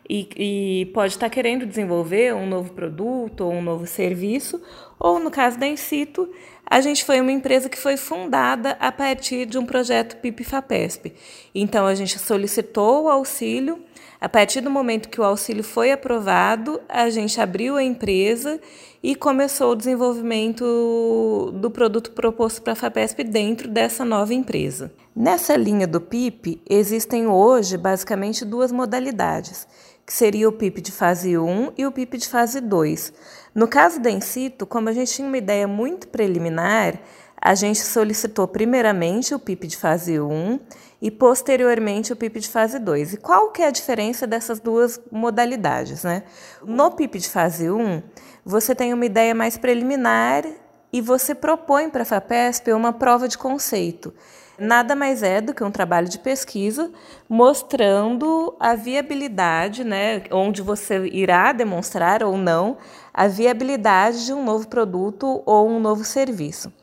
e, 0.10 0.28
e 0.36 0.86
pode 0.88 1.14
estar 1.14 1.30
querendo 1.30 1.66
desenvolver 1.66 2.36
um 2.36 2.46
novo 2.46 2.74
produto 2.74 3.46
ou 3.46 3.54
um 3.54 3.62
novo 3.62 3.88
serviço, 3.88 4.62
ou 5.00 5.20
no 5.20 5.32
caso 5.32 5.58
da 5.58 5.66
Incito, 5.66 6.30
a 6.66 6.82
gente 6.82 7.06
foi 7.06 7.22
uma 7.22 7.32
empresa 7.32 7.70
que 7.70 7.78
foi 7.78 7.96
fundada 7.96 8.72
a 8.78 8.92
partir 8.92 9.46
de 9.46 9.58
um 9.58 9.66
projeto 9.66 10.18
PIP-FAPESP. 10.18 11.14
Então, 11.56 11.88
a 11.88 11.96
gente 11.96 12.20
solicitou 12.20 13.06
o 13.06 13.10
auxílio, 13.10 13.82
a 14.26 14.30
partir 14.30 14.60
do 14.60 14.72
momento 14.72 15.08
que 15.08 15.22
o 15.22 15.24
auxílio 15.24 15.64
foi 15.64 15.92
aprovado, 15.92 16.82
a 16.90 17.12
gente 17.12 17.40
abriu 17.40 17.76
a 17.76 17.84
empresa 17.84 18.60
e 19.04 19.14
começou 19.16 19.74
o 19.74 19.76
desenvolvimento 19.76 21.52
do 21.54 21.70
produto 21.70 22.10
proposto 22.10 22.64
para 22.64 22.74
a 22.74 22.76
FAPESP 22.76 23.24
dentro 23.24 23.70
dessa 23.70 24.04
nova 24.04 24.34
empresa. 24.34 24.92
Nessa 25.16 25.56
linha 25.56 25.86
do 25.86 26.02
PIP, 26.02 26.60
existem 26.68 27.28
hoje 27.28 27.78
basicamente 27.78 28.44
duas 28.44 28.72
modalidades, 28.72 29.68
que 30.04 30.12
seria 30.12 30.50
o 30.50 30.54
PIP 30.54 30.82
de 30.82 30.92
fase 30.92 31.38
1 31.38 31.74
e 31.78 31.86
o 31.86 31.92
PIP 31.92 32.18
de 32.18 32.28
fase 32.28 32.60
2. 32.60 33.14
No 33.54 33.68
caso 33.68 34.00
da 34.00 34.10
Incito, 34.10 34.66
como 34.66 34.90
a 34.90 34.92
gente 34.92 35.14
tinha 35.14 35.28
uma 35.28 35.38
ideia 35.38 35.68
muito 35.68 36.08
preliminar, 36.08 37.00
a 37.46 37.54
gente 37.54 37.80
solicitou 37.80 38.48
primeiramente 38.48 39.36
o 39.36 39.38
PIP 39.38 39.68
de 39.68 39.78
fase 39.78 40.20
1 40.20 40.60
e 41.00 41.12
posteriormente 41.12 42.12
o 42.12 42.16
PIP 42.16 42.40
de 42.40 42.50
fase 42.50 42.80
2. 42.80 43.14
E 43.14 43.18
qual 43.18 43.52
que 43.52 43.62
é 43.62 43.68
a 43.68 43.72
diferença 43.72 44.26
dessas 44.26 44.60
duas 44.60 45.00
modalidades? 45.12 46.04
Né? 46.04 46.24
No 46.66 46.90
PIP 46.90 47.20
de 47.20 47.30
fase 47.30 47.70
1, 47.70 48.02
você 48.44 48.74
tem 48.74 48.96
uma 48.96 49.06
ideia 49.06 49.36
mais 49.36 49.58
preliminar 49.58 50.44
e 50.92 51.00
você 51.02 51.36
propõe 51.36 51.88
para 51.88 52.02
a 52.02 52.06
FAPESP 52.06 52.74
uma 52.74 52.92
prova 52.92 53.28
de 53.28 53.38
conceito. 53.38 54.12
Nada 54.58 54.96
mais 54.96 55.22
é 55.22 55.40
do 55.40 55.54
que 55.54 55.64
um 55.64 55.70
trabalho 55.70 56.10
de 56.10 56.18
pesquisa 56.18 56.92
mostrando 57.30 58.56
a 58.60 58.74
viabilidade, 58.74 59.84
né, 59.84 60.24
onde 60.32 60.64
você 60.64 61.06
irá 61.10 61.54
demonstrar 61.54 62.24
ou 62.24 62.40
não 62.40 62.78
a 63.14 63.28
viabilidade 63.28 64.26
de 64.26 64.34
um 64.34 64.44
novo 64.44 64.68
produto 64.68 65.44
ou 65.46 65.70
um 65.70 65.80
novo 65.80 66.04
serviço. 66.04 66.74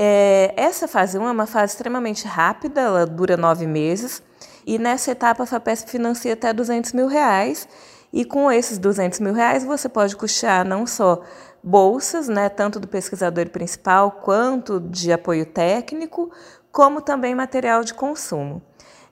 É, 0.00 0.54
essa 0.56 0.86
fase 0.86 1.18
1 1.18 1.26
é 1.26 1.30
uma 1.32 1.44
fase 1.44 1.72
extremamente 1.72 2.24
rápida, 2.24 2.82
ela 2.82 3.04
dura 3.04 3.36
nove 3.36 3.66
meses, 3.66 4.22
e 4.64 4.78
nessa 4.78 5.10
etapa 5.10 5.42
a 5.42 5.46
FAPESP 5.46 5.90
financia 5.90 6.34
até 6.34 6.52
200 6.52 6.92
mil 6.92 7.08
reais, 7.08 7.68
e 8.12 8.24
com 8.24 8.48
esses 8.52 8.78
200 8.78 9.18
mil 9.18 9.34
reais 9.34 9.64
você 9.64 9.88
pode 9.88 10.14
custear 10.14 10.64
não 10.64 10.86
só 10.86 11.20
bolsas, 11.64 12.28
né, 12.28 12.48
tanto 12.48 12.78
do 12.78 12.86
pesquisador 12.86 13.48
principal 13.48 14.12
quanto 14.12 14.78
de 14.78 15.12
apoio 15.12 15.44
técnico, 15.44 16.30
como 16.70 17.00
também 17.00 17.34
material 17.34 17.82
de 17.82 17.92
consumo. 17.92 18.62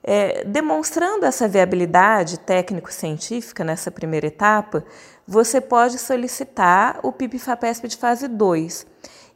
É, 0.01 0.45
demonstrando 0.45 1.25
essa 1.25 1.49
viabilidade 1.49 2.39
técnico-científica 2.39 3.61
nessa 3.61 3.91
primeira 3.91 4.27
etapa, 4.27 4.85
você 5.27 5.59
pode 5.59 5.99
solicitar 5.99 7.01
o 7.03 7.11
PIB-FAPESP 7.11 7.89
de 7.89 7.97
fase 7.97 8.29
2. 8.29 8.87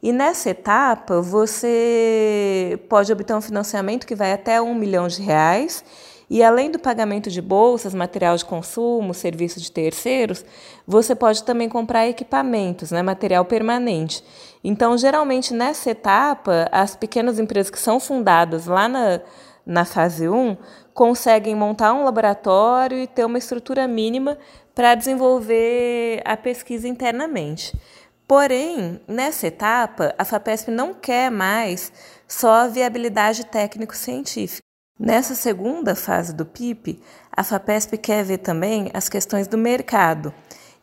E 0.02 0.12
nessa 0.12 0.50
etapa, 0.50 1.20
você 1.22 2.76
pode 2.88 3.12
obter 3.12 3.36
um 3.36 3.40
financiamento 3.40 4.04
que 4.04 4.16
vai 4.16 4.32
até 4.32 4.60
um 4.60 4.74
milhão 4.74 5.06
de 5.06 5.22
reais. 5.22 5.84
E 6.28 6.42
além 6.42 6.72
do 6.72 6.78
pagamento 6.78 7.30
de 7.30 7.40
bolsas, 7.40 7.94
material 7.94 8.36
de 8.36 8.44
consumo, 8.44 9.14
serviço 9.14 9.60
de 9.60 9.70
terceiros, 9.70 10.44
você 10.84 11.14
pode 11.14 11.44
também 11.44 11.68
comprar 11.68 12.08
equipamentos, 12.08 12.90
né, 12.90 13.00
material 13.00 13.44
permanente. 13.44 14.24
Então, 14.64 14.96
geralmente 14.98 15.54
nessa 15.54 15.90
etapa, 15.90 16.68
as 16.72 16.96
pequenas 16.96 17.38
empresas 17.38 17.70
que 17.70 17.78
são 17.78 18.00
fundadas 18.00 18.66
lá 18.66 18.88
na, 18.88 19.20
na 19.64 19.84
fase 19.84 20.28
1 20.28 20.56
conseguem 20.92 21.54
montar 21.54 21.92
um 21.92 22.02
laboratório 22.02 22.98
e 22.98 23.06
ter 23.06 23.24
uma 23.24 23.38
estrutura 23.38 23.86
mínima 23.86 24.36
para 24.74 24.94
desenvolver 24.94 26.22
a 26.24 26.36
pesquisa 26.36 26.88
internamente. 26.88 27.72
Porém, 28.26 29.00
nessa 29.06 29.46
etapa, 29.46 30.14
a 30.16 30.24
FAPESP 30.24 30.70
não 30.70 30.94
quer 30.94 31.30
mais 31.30 31.92
só 32.26 32.52
a 32.52 32.68
viabilidade 32.68 33.44
técnico-científica. 33.44 34.62
Nessa 34.98 35.34
segunda 35.34 35.94
fase 35.94 36.32
do 36.32 36.46
PIP, 36.46 37.02
a 37.30 37.42
FAPESP 37.42 37.98
quer 37.98 38.24
ver 38.24 38.38
também 38.38 38.90
as 38.94 39.08
questões 39.08 39.48
do 39.48 39.58
mercado. 39.58 40.32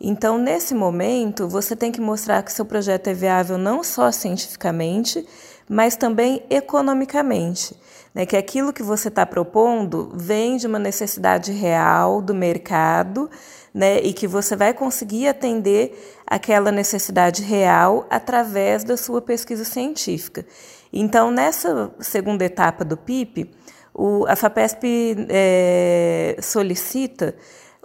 Então, 0.02 0.38
nesse 0.38 0.74
momento, 0.74 1.48
você 1.48 1.76
tem 1.76 1.92
que 1.92 2.00
mostrar 2.00 2.42
que 2.44 2.52
seu 2.54 2.66
projeto 2.66 3.08
é 3.08 3.14
viável 3.14 3.58
não 3.58 3.84
só 3.84 4.12
cientificamente, 4.12 5.26
mas 5.70 5.96
também 5.96 6.44
economicamente. 6.50 7.76
Né? 8.14 8.26
Que 8.26 8.38
aquilo 8.38 8.74
que 8.74 8.82
você 8.82 9.10
está 9.10 9.26
propondo 9.26 10.12
vem 10.16 10.58
de 10.58 10.68
uma 10.68 10.80
necessidade 10.80 11.52
real 11.52 12.22
do 12.22 12.34
mercado 12.34 13.30
né? 13.74 14.00
e 14.02 14.14
que 14.14 14.28
você 14.28 14.56
vai 14.56 14.74
conseguir 14.74 15.28
atender 15.28 16.20
aquela 16.26 16.72
necessidade 16.72 17.44
real 17.44 18.06
através 18.10 18.84
da 18.84 18.98
sua 18.98 19.22
pesquisa 19.22 19.64
científica. 19.64 20.46
Então, 20.92 21.32
nessa 21.32 21.92
segunda 22.00 22.44
etapa 22.44 22.84
do 22.84 22.98
PIP, 22.98 23.50
o, 23.94 24.26
a 24.28 24.36
FAPESP 24.36 25.28
é, 25.30 26.38
solicita 26.42 27.36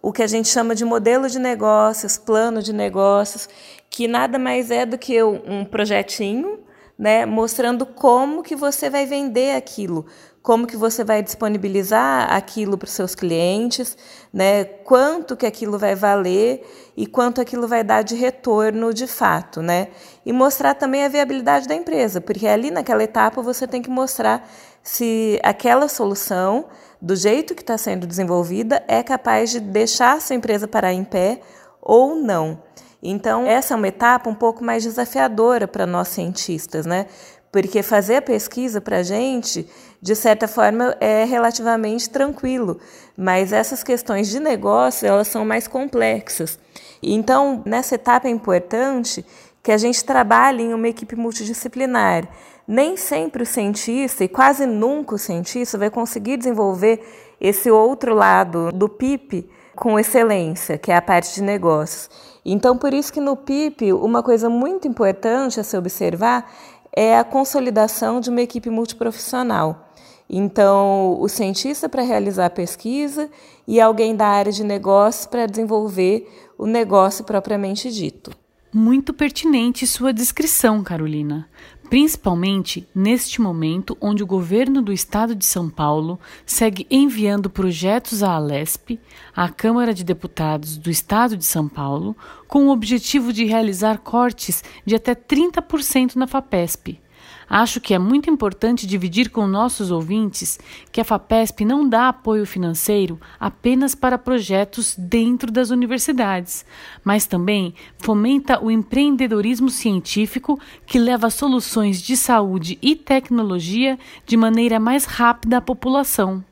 o 0.03 0.13
que 0.13 0.23
a 0.23 0.27
gente 0.27 0.49
chama 0.49 0.75
de 0.75 0.85
modelo 0.85 1.29
de 1.29 1.39
negócios, 1.39 2.19
plano 2.19 2.63
de 2.63 2.73
negócios, 2.73 3.49
que 3.89 4.07
nada 4.07 4.39
mais 4.39 4.71
é 4.71 4.85
do 4.85 4.99
que 4.99 5.23
um 5.23 5.65
projetinho, 5.65 6.59
né, 6.99 7.25
mostrando 7.25 7.87
como 7.87 8.43
que 8.43 8.55
você 8.55 8.91
vai 8.91 9.07
vender 9.07 9.57
aquilo, 9.57 10.07
como 10.45 10.67
que 10.67 10.77
você 10.77 11.03
vai 11.03 11.23
disponibilizar 11.23 12.31
aquilo 12.31 12.77
para 12.77 12.85
os 12.85 12.93
seus 12.93 13.15
clientes, 13.15 13.97
né, 14.31 14.63
quanto 14.63 15.39
que 15.39 15.47
aquilo 15.47 15.79
vai 15.79 15.95
valer 15.95 16.93
e 16.95 17.07
quanto 17.07 17.41
aquilo 17.41 17.67
vai 17.67 17.83
dar 17.83 18.03
de 18.03 18.15
retorno 18.15 18.93
de 18.93 19.07
fato, 19.07 19.63
né, 19.63 19.89
e 20.25 20.35
mostrar 20.35 20.75
também 20.75 21.03
a 21.03 21.09
viabilidade 21.09 21.67
da 21.67 21.75
empresa, 21.75 22.21
porque 22.21 22.47
ali 22.47 22.71
naquela 22.71 23.03
etapa 23.03 23.41
você 23.41 23.67
tem 23.67 23.81
que 23.81 23.89
mostrar 23.89 24.47
se 24.83 25.41
aquela 25.43 25.89
solução 25.89 26.67
do 27.01 27.17
jeito 27.17 27.55
que 27.55 27.63
está 27.63 27.79
sendo 27.79 28.07
desenvolvida, 28.07 28.85
é 28.87 29.03
capaz 29.03 29.51
de 29.51 29.61
deixar 29.61 30.17
a 30.19 30.21
sua 30.21 30.37
empresa 30.37 30.69
parar 30.69 30.93
em 30.93 31.05
pé 31.05 31.41
ou 31.81 32.15
não. 32.15 32.63
Então, 33.03 33.47
essa 33.47 33.73
é 33.73 33.77
uma 33.79 33.89
etapa 33.89 34.29
um 34.29 34.35
pouco 34.35 34.63
mais 34.63 34.83
desafiadora 34.83 35.67
para 35.67 35.87
nós 35.87 36.09
cientistas, 36.09 36.85
né? 36.85 37.07
Porque 37.53 37.83
fazer 37.83 38.17
a 38.17 38.23
pesquisa 38.23 38.81
para 38.81 38.99
a 38.99 39.03
gente, 39.03 39.69
de 40.05 40.15
certa 40.15 40.47
forma, 40.47 40.95
é 41.01 41.25
relativamente 41.25 42.11
tranquilo, 42.11 42.79
mas 43.17 43.55
essas 43.55 43.83
questões 43.83 44.29
de 44.29 44.39
negócio, 44.39 45.09
elas 45.09 45.29
são 45.29 45.47
mais 45.47 45.67
complexas. 45.67 46.59
Então, 47.03 47.63
nessa 47.65 47.95
etapa 47.95 48.29
é 48.29 48.31
importante 48.31 49.25
que 49.63 49.73
a 49.73 49.79
gente 49.79 50.05
trabalhe 50.05 50.63
em 50.63 50.75
uma 50.75 50.89
equipe 50.89 51.17
multidisciplinar 51.17 52.29
nem 52.69 52.99
sempre 52.99 53.45
o 53.45 53.47
cientista, 53.47 54.25
e 54.25 54.29
quase 54.29 54.67
nunca 54.67 55.15
o 55.15 55.19
cientista, 55.19 55.79
vai 55.79 55.89
conseguir 55.89 56.37
desenvolver 56.37 57.03
esse 57.41 57.71
outro 57.71 58.15
lado 58.15 58.71
do 58.73 58.91
PIP 58.91 59.49
com 59.75 59.99
excelência, 59.99 60.77
que 60.77 60.93
é 60.93 60.97
a 60.97 61.03
parte 61.03 61.35
de 61.35 61.43
negócios. 61.43 62.11
Então, 62.45 62.77
por 62.77 62.93
isso 62.93 63.11
que 63.11 63.23
no 63.23 63.37
PIP, 63.39 63.91
uma 63.95 64.23
coisa 64.23 64.51
muito 64.51 64.87
importante 64.87 65.59
a 65.59 65.65
se 65.65 65.79
observar 65.79 66.47
é 66.95 67.19
a 67.19 67.25
consolidação 67.25 68.21
de 68.21 68.29
uma 68.29 68.43
equipe 68.43 68.69
multiprofissional. 68.69 69.84
Então, 70.29 71.21
o 71.21 71.29
cientista 71.29 71.89
para 71.89 72.03
realizar 72.03 72.47
a 72.47 72.51
pesquisa 72.51 73.29
e 73.67 73.81
alguém 73.81 74.17
da 74.17 74.27
área 74.27 74.53
de 74.53 74.65
negócios 74.65 75.27
para 75.27 75.47
desenvolver 75.47 76.27
o 76.59 76.67
negócio 76.67 77.25
propriamente 77.25 77.91
dito. 77.91 78.31
Muito 78.73 79.15
pertinente 79.15 79.87
sua 79.87 80.13
descrição, 80.13 80.83
Carolina 80.83 81.49
principalmente 81.89 82.89
neste 82.95 83.41
momento 83.41 83.97
onde 84.01 84.23
o 84.23 84.27
governo 84.27 84.83
do 84.83 84.93
estado 84.93 85.35
de 85.35 85.45
São 85.45 85.69
Paulo 85.69 86.19
segue 86.45 86.87
enviando 86.91 87.51
projetos 87.51 88.23
à 88.23 88.33
Alesp, 88.33 88.99
à 89.35 89.49
Câmara 89.49 89.95
de 89.95 90.03
Deputados 90.03 90.77
do 90.77 90.91
estado 90.91 91.37
de 91.37 91.45
São 91.45 91.69
Paulo, 91.69 92.17
com 92.49 92.67
o 92.67 92.71
objetivo 92.71 93.33
de 93.33 93.45
realizar 93.45 93.99
cortes 93.99 94.65
de 94.85 94.95
até 94.95 95.15
30% 95.15 96.17
na 96.17 96.27
FAPESP. 96.27 97.01
Acho 97.49 97.81
que 97.81 97.95
é 97.95 97.99
muito 97.99 98.31
importante 98.31 98.87
dividir 98.87 99.31
com 99.31 99.47
nossos 99.47 99.91
ouvintes 99.91 100.59
que 100.91 101.01
a 101.01 101.05
FAPESP 101.05 101.65
não 101.65 101.89
dá 101.89 102.09
apoio 102.09 102.47
financeiro 102.47 103.21
apenas 103.39 103.95
para 103.95 104.19
projetos 104.19 104.95
dentro 104.97 105.51
das 105.51 105.71
universidades, 105.71 106.65
mas 107.03 107.27
também 107.27 107.75
fomenta 107.99 108.63
o 108.63 108.71
empreendedorismo 108.71 109.69
científico 109.69 110.59
que 110.87 110.99
leva 110.99 111.31
soluções 111.31 112.01
de 112.01 112.17
saúde 112.17 112.79
e 112.81 112.97
tecnologia 112.97 113.99
de 114.27 114.37
maneira 114.37 114.81
mais 114.81 115.05
rápida 115.05 115.59
à 115.59 115.61
população. 115.61 116.45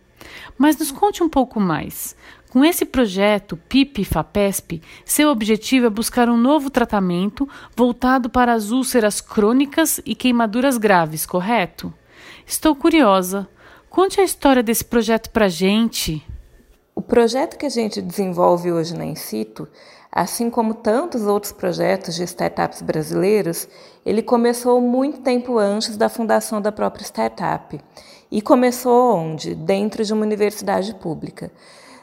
Mas 0.62 0.76
nos 0.78 0.92
conte 0.92 1.25
um 1.25 1.28
pouco 1.28 1.59
mais. 1.59 2.14
Com 2.52 2.64
esse 2.64 2.85
projeto 2.85 3.57
PIP-FAPESP, 3.69 4.81
seu 5.04 5.28
objetivo 5.28 5.87
é 5.87 5.90
buscar 5.90 6.28
um 6.28 6.37
novo 6.37 6.71
tratamento 6.71 7.49
voltado 7.76 8.31
para 8.31 8.52
as 8.52 8.71
úlceras 8.71 9.21
crônicas 9.21 10.00
e 10.07 10.14
queimaduras 10.14 10.78
graves, 10.78 11.26
correto? 11.26 11.92
Estou 12.47 12.76
curiosa. 12.76 13.49
Conte 13.90 14.21
a 14.21 14.25
história 14.25 14.62
desse 14.62 14.85
projeto 14.85 15.31
para 15.31 15.49
gente. 15.49 16.25
O 16.95 17.02
projeto 17.02 17.59
que 17.59 17.66
a 17.66 17.69
gente 17.69 18.00
desenvolve 18.00 18.71
hoje 18.71 18.97
na 18.97 19.04
Incito, 19.04 19.66
assim 20.12 20.49
como 20.49 20.75
tantos 20.75 21.23
outros 21.23 21.50
projetos 21.50 22.14
de 22.14 22.23
startups 22.23 22.83
brasileiros, 22.83 23.66
ele 24.07 24.23
começou 24.23 24.81
muito 24.81 25.23
tempo 25.23 25.59
antes 25.59 25.97
da 25.97 26.09
fundação 26.09 26.61
da 26.61 26.71
própria 26.71 27.02
startup. 27.02 27.81
E 28.33 28.41
começou 28.41 29.15
onde? 29.15 29.55
Dentro 29.55 30.03
de 30.03 30.11
uma 30.11 30.23
universidade 30.23 30.95
pública. 30.95 31.53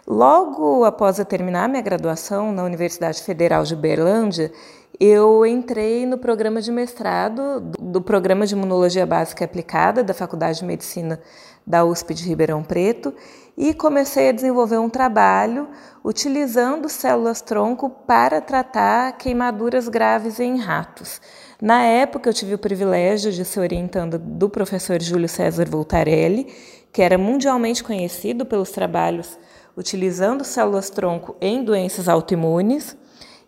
Logo 0.06 0.84
após 0.86 1.18
eu 1.18 1.26
terminar 1.26 1.68
minha 1.68 1.82
graduação 1.82 2.52
na 2.52 2.64
Universidade 2.64 3.24
Federal 3.24 3.64
de 3.64 3.74
Uberlândia, 3.74 4.52
eu 5.00 5.44
entrei 5.44 6.06
no 6.06 6.20
programa 6.20 6.62
de 6.62 6.72
mestrado 6.72 7.60
do 7.80 8.00
Programa 8.00 8.46
de 8.46 8.54
Imunologia 8.54 9.08
Básica 9.08 9.44
Aplicada 9.44 10.04
da 10.04 10.14
Faculdade 10.14 10.60
de 10.60 10.66
Medicina 10.66 11.20
da 11.66 11.84
USP 11.84 12.14
de 12.14 12.30
Ribeirão 12.30 12.62
Preto 12.62 13.12
e 13.58 13.74
comecei 13.74 14.30
a 14.30 14.32
desenvolver 14.32 14.78
um 14.78 14.90
trabalho 14.90 15.68
utilizando 16.06 16.88
células-tronco 16.90 17.90
para 17.90 18.40
tratar 18.40 19.18
queimaduras 19.18 19.88
graves 19.88 20.40
em 20.40 20.58
ratos. 20.58 21.20
Na 21.62 21.84
época, 21.84 22.30
eu 22.30 22.34
tive 22.34 22.54
o 22.54 22.58
privilégio 22.58 23.34
de 23.34 23.44
ser 23.44 23.60
orientando 23.60 24.18
do 24.18 24.50
professor 24.50 25.02
Júlio 25.02 25.28
César 25.28 25.68
Voltarelli, 25.70 26.48
que 26.92 27.02
era 27.02 27.18
mundialmente 27.18 27.84
conhecido 27.84 28.46
pelos 28.46 28.72
trabalhos 28.72 29.38
utilizando 29.76 30.46
células-tronco 30.46 31.36
em 31.42 31.62
doenças 31.64 32.08
autoimunes. 32.08 32.96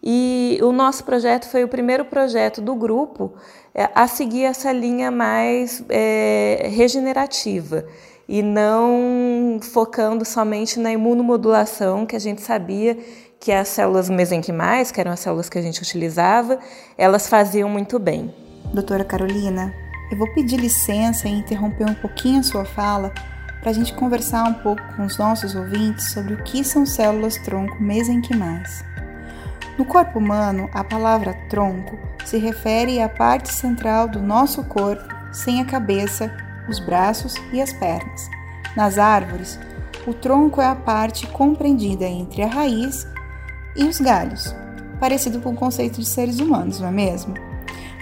E 0.03 0.59
o 0.61 0.73
nosso 0.73 1.05
projeto 1.05 1.47
foi 1.47 1.63
o 1.63 1.69
primeiro 1.69 2.03
projeto 2.03 2.59
do 2.59 2.75
grupo 2.75 3.33
é, 3.73 3.89
a 3.95 4.07
seguir 4.07 4.43
essa 4.43 4.73
linha 4.73 5.09
mais 5.09 5.81
é, 5.87 6.67
regenerativa 6.69 7.85
e 8.27 8.41
não 8.41 9.59
focando 9.61 10.25
somente 10.25 10.79
na 10.79 10.91
imunomodulação, 10.91 12.05
que 12.05 12.15
a 12.15 12.19
gente 12.19 12.41
sabia 12.41 12.97
que 13.41 13.51
as 13.51 13.69
células 13.69 14.07
mesenquimais, 14.07 14.91
que 14.91 15.01
eram 15.01 15.11
as 15.11 15.19
células 15.19 15.49
que 15.49 15.57
a 15.57 15.61
gente 15.63 15.81
utilizava, 15.81 16.59
elas 16.95 17.27
faziam 17.27 17.67
muito 17.67 17.97
bem. 17.97 18.31
Doutora 18.71 19.03
Carolina, 19.03 19.73
eu 20.11 20.17
vou 20.17 20.31
pedir 20.31 20.57
licença 20.57 21.27
e 21.27 21.31
interromper 21.31 21.85
um 21.85 21.95
pouquinho 21.95 22.39
a 22.39 22.43
sua 22.43 22.63
fala 22.63 23.11
para 23.59 23.71
a 23.71 23.73
gente 23.73 23.93
conversar 23.95 24.43
um 24.43 24.53
pouco 24.53 24.81
com 24.95 25.03
os 25.03 25.17
nossos 25.17 25.55
ouvintes 25.55 26.11
sobre 26.11 26.35
o 26.35 26.43
que 26.43 26.63
são 26.63 26.85
células 26.85 27.35
tronco 27.37 27.81
mesenquimais. 27.81 28.85
No 29.75 29.85
corpo 29.85 30.19
humano, 30.19 30.69
a 30.71 30.83
palavra 30.83 31.33
tronco 31.49 31.97
se 32.23 32.37
refere 32.37 33.01
à 33.01 33.09
parte 33.09 33.51
central 33.51 34.07
do 34.07 34.21
nosso 34.21 34.63
corpo, 34.65 35.15
sem 35.33 35.59
a 35.59 35.65
cabeça, 35.65 36.31
os 36.69 36.77
braços 36.77 37.33
e 37.51 37.59
as 37.59 37.73
pernas. 37.73 38.29
Nas 38.77 38.99
árvores, 38.99 39.59
o 40.05 40.13
tronco 40.13 40.61
é 40.61 40.67
a 40.67 40.75
parte 40.75 41.25
compreendida 41.25 42.05
entre 42.05 42.43
a 42.43 42.47
raiz 42.47 43.07
e 43.75 43.83
os 43.83 43.99
galhos, 43.99 44.55
parecido 44.99 45.39
com 45.39 45.51
o 45.51 45.55
conceito 45.55 45.99
de 45.99 46.05
seres 46.05 46.39
humanos, 46.39 46.79
não 46.79 46.87
é 46.87 46.91
mesmo? 46.91 47.33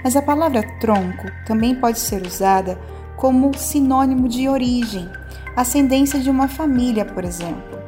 Mas 0.03 0.15
a 0.15 0.21
palavra 0.21 0.63
tronco 0.79 1.29
também 1.45 1.75
pode 1.75 1.99
ser 1.99 2.25
usada 2.25 2.79
como 3.15 3.57
sinônimo 3.57 4.27
de 4.29 4.47
origem, 4.47 5.09
ascendência 5.55 6.19
de 6.19 6.29
uma 6.29 6.47
família, 6.47 7.03
por 7.03 7.25
exemplo. 7.25 7.79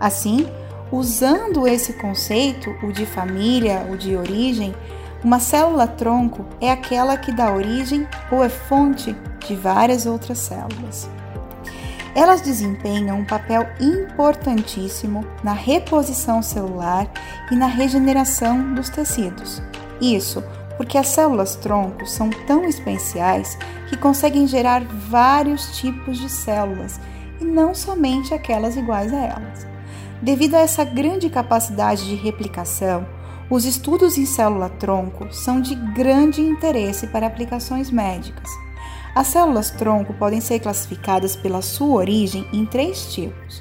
Assim, 0.00 0.46
usando 0.90 1.66
esse 1.68 1.94
conceito, 1.94 2.70
o 2.82 2.92
de 2.92 3.04
família, 3.04 3.86
o 3.90 3.96
de 3.96 4.16
origem, 4.16 4.74
uma 5.22 5.40
célula-tronco 5.40 6.46
é 6.60 6.70
aquela 6.70 7.16
que 7.16 7.32
dá 7.32 7.52
origem 7.52 8.06
ou 8.30 8.42
é 8.42 8.48
fonte 8.48 9.14
de 9.46 9.54
várias 9.54 10.06
outras 10.06 10.38
células. 10.38 11.10
Elas 12.18 12.40
desempenham 12.40 13.20
um 13.20 13.24
papel 13.24 13.64
importantíssimo 13.80 15.24
na 15.44 15.52
reposição 15.52 16.42
celular 16.42 17.08
e 17.48 17.54
na 17.54 17.68
regeneração 17.68 18.74
dos 18.74 18.88
tecidos. 18.88 19.62
Isso 20.00 20.42
porque 20.76 20.98
as 20.98 21.06
células-tronco 21.06 22.04
são 22.06 22.28
tão 22.44 22.64
especiais 22.64 23.56
que 23.88 23.96
conseguem 23.96 24.48
gerar 24.48 24.84
vários 24.84 25.78
tipos 25.78 26.18
de 26.18 26.28
células 26.28 26.98
e 27.40 27.44
não 27.44 27.72
somente 27.72 28.34
aquelas 28.34 28.76
iguais 28.76 29.14
a 29.14 29.20
elas. 29.20 29.64
Devido 30.20 30.56
a 30.56 30.60
essa 30.62 30.82
grande 30.82 31.30
capacidade 31.30 32.04
de 32.04 32.16
replicação, 32.16 33.06
os 33.48 33.64
estudos 33.64 34.18
em 34.18 34.26
célula-tronco 34.26 35.32
são 35.32 35.60
de 35.60 35.76
grande 35.76 36.40
interesse 36.40 37.06
para 37.06 37.28
aplicações 37.28 37.92
médicas. 37.92 38.50
As 39.18 39.26
células-tronco 39.26 40.14
podem 40.14 40.40
ser 40.40 40.60
classificadas 40.60 41.34
pela 41.34 41.60
sua 41.60 41.96
origem 41.96 42.48
em 42.52 42.64
três 42.64 43.12
tipos: 43.12 43.60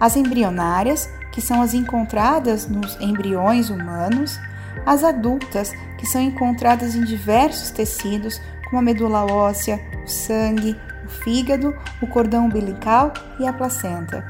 as 0.00 0.16
embrionárias, 0.16 1.10
que 1.30 1.42
são 1.42 1.60
as 1.60 1.74
encontradas 1.74 2.66
nos 2.66 2.98
embriões 2.98 3.68
humanos, 3.68 4.40
as 4.86 5.04
adultas, 5.04 5.72
que 5.98 6.06
são 6.06 6.22
encontradas 6.22 6.94
em 6.94 7.04
diversos 7.04 7.70
tecidos, 7.70 8.40
como 8.64 8.78
a 8.78 8.82
medula 8.82 9.30
óssea, 9.30 9.78
o 10.02 10.08
sangue, 10.08 10.74
o 11.04 11.08
fígado, 11.10 11.76
o 12.00 12.06
cordão 12.06 12.46
umbilical 12.46 13.12
e 13.38 13.46
a 13.46 13.52
placenta, 13.52 14.24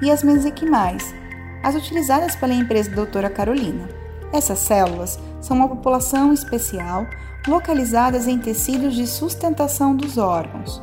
e 0.00 0.12
as 0.12 0.22
mesenquimais, 0.22 1.12
as 1.60 1.74
utilizadas 1.74 2.36
pela 2.36 2.54
empresa 2.54 2.88
doutora 2.88 3.28
Carolina. 3.28 3.88
Essas 4.32 4.60
células 4.60 5.18
são 5.40 5.56
uma 5.56 5.68
população 5.68 6.32
especial 6.32 7.04
localizadas 7.46 8.26
em 8.26 8.38
tecidos 8.38 8.94
de 8.94 9.06
sustentação 9.06 9.94
dos 9.94 10.18
órgãos, 10.18 10.82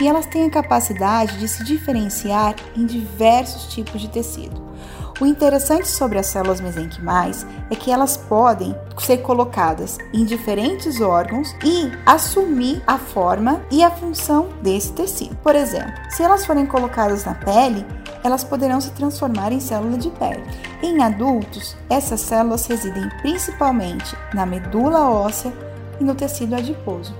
e 0.00 0.06
elas 0.06 0.26
têm 0.26 0.46
a 0.46 0.50
capacidade 0.50 1.38
de 1.38 1.48
se 1.48 1.64
diferenciar 1.64 2.54
em 2.76 2.86
diversos 2.86 3.72
tipos 3.72 4.00
de 4.00 4.08
tecido. 4.08 4.68
O 5.20 5.26
interessante 5.26 5.88
sobre 5.88 6.16
as 6.16 6.26
células 6.26 6.60
mesenquimais 6.60 7.44
é 7.68 7.74
que 7.74 7.90
elas 7.90 8.16
podem 8.16 8.72
ser 8.98 9.18
colocadas 9.18 9.98
em 10.12 10.24
diferentes 10.24 11.00
órgãos 11.00 11.56
e 11.64 11.90
assumir 12.06 12.80
a 12.86 12.98
forma 12.98 13.60
e 13.68 13.82
a 13.82 13.90
função 13.90 14.48
desse 14.62 14.92
tecido. 14.92 15.34
Por 15.36 15.56
exemplo, 15.56 15.92
se 16.10 16.22
elas 16.22 16.46
forem 16.46 16.66
colocadas 16.66 17.24
na 17.24 17.34
pele, 17.34 17.84
elas 18.22 18.44
poderão 18.44 18.80
se 18.80 18.92
transformar 18.92 19.52
em 19.52 19.58
célula 19.58 19.98
de 19.98 20.10
pele. 20.10 20.44
Em 20.82 21.02
adultos, 21.02 21.76
essas 21.90 22.20
células 22.20 22.66
residem 22.66 23.08
principalmente 23.20 24.16
na 24.32 24.46
medula 24.46 25.10
óssea 25.10 25.52
e 26.00 26.04
no 26.04 26.14
tecido 26.14 26.54
adiposo. 26.54 27.14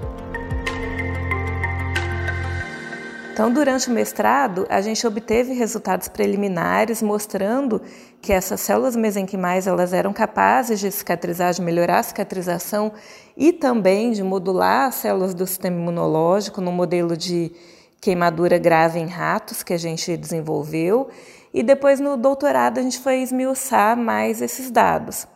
Então, 3.38 3.52
durante 3.52 3.88
o 3.88 3.92
mestrado, 3.92 4.66
a 4.68 4.80
gente 4.80 5.06
obteve 5.06 5.52
resultados 5.52 6.08
preliminares 6.08 7.00
mostrando 7.00 7.80
que 8.20 8.32
essas 8.32 8.60
células 8.60 8.96
mesenquimais 8.96 9.68
elas 9.68 9.92
eram 9.92 10.12
capazes 10.12 10.80
de 10.80 10.90
cicatrizar, 10.90 11.54
de 11.54 11.62
melhorar 11.62 12.00
a 12.00 12.02
cicatrização 12.02 12.92
e 13.36 13.52
também 13.52 14.10
de 14.10 14.24
modular 14.24 14.88
as 14.88 14.96
células 14.96 15.34
do 15.34 15.46
sistema 15.46 15.76
imunológico 15.76 16.60
no 16.60 16.72
modelo 16.72 17.16
de 17.16 17.52
queimadura 18.00 18.58
grave 18.58 18.98
em 18.98 19.06
ratos 19.06 19.62
que 19.62 19.72
a 19.72 19.78
gente 19.78 20.16
desenvolveu. 20.16 21.08
E 21.54 21.62
depois, 21.62 22.00
no 22.00 22.16
doutorado, 22.16 22.78
a 22.78 22.82
gente 22.82 22.98
foi 22.98 23.22
esmiuçar 23.22 23.96
mais 23.96 24.42
esses 24.42 24.68
dados. 24.68 25.28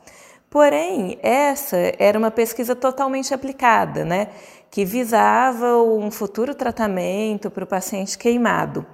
Porém, 0.53 1.19
essa 1.23 1.79
era 1.99 2.19
uma 2.19 2.31
pesquisa 2.31 2.77
totalmente 2.77 3.33
aplicada, 3.33 4.05
né? 4.05 4.29
que 4.71 4.85
visava 4.85 5.83
um 5.83 6.11
futuro 6.11 6.55
tratamento 6.55 7.51
para 7.51 7.65
o 7.65 7.67
paciente 7.67 8.17
queimado. 8.19 8.85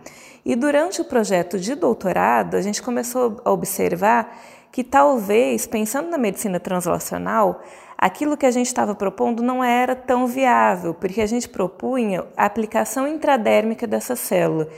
E 0.45 0.55
durante 0.55 1.01
o 1.01 1.05
projeto 1.05 1.59
de 1.59 1.75
doutorado, 1.75 2.57
a 2.57 2.63
gente 2.63 2.81
começou 2.81 3.41
a 3.45 3.51
observar 3.51 4.39
que 4.71 4.85
talvez, 4.85 5.67
pensando 5.67 6.09
na 6.09 6.17
medicina 6.17 6.61
translacional, 6.61 7.61
aquilo 7.97 8.37
que 8.37 8.47
a 8.47 8.51
gente 8.53 8.67
estava 8.67 8.95
propondo 8.95 9.43
não 9.43 9.63
era 9.63 9.97
tão 9.97 10.29
viável, 10.29 10.95
porque 10.95 11.21
a 11.21 11.27
gente 11.27 11.49
propunha 11.49 12.25
a 12.37 12.45
aplicação 12.45 13.07
intradérmica 13.07 13.85
dessa 13.85 14.15
célula. 14.15 14.69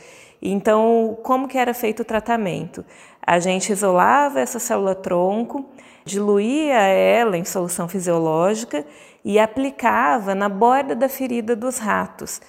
Então, 0.42 1.18
como 1.22 1.46
que 1.46 1.58
era 1.58 1.74
feito 1.74 2.00
o 2.00 2.04
tratamento? 2.04 2.84
A 3.24 3.38
gente 3.38 3.72
isolava 3.72 4.40
essa 4.40 4.58
célula 4.58 4.94
tronco, 4.94 5.66
diluía 6.04 6.78
ela 6.78 7.36
em 7.36 7.44
solução 7.44 7.88
fisiológica 7.88 8.84
e 9.24 9.38
aplicava 9.38 10.34
na 10.34 10.48
borda 10.48 10.94
da 10.94 11.08
ferida 11.08 11.54
dos 11.54 11.78
ratos. 11.78 12.40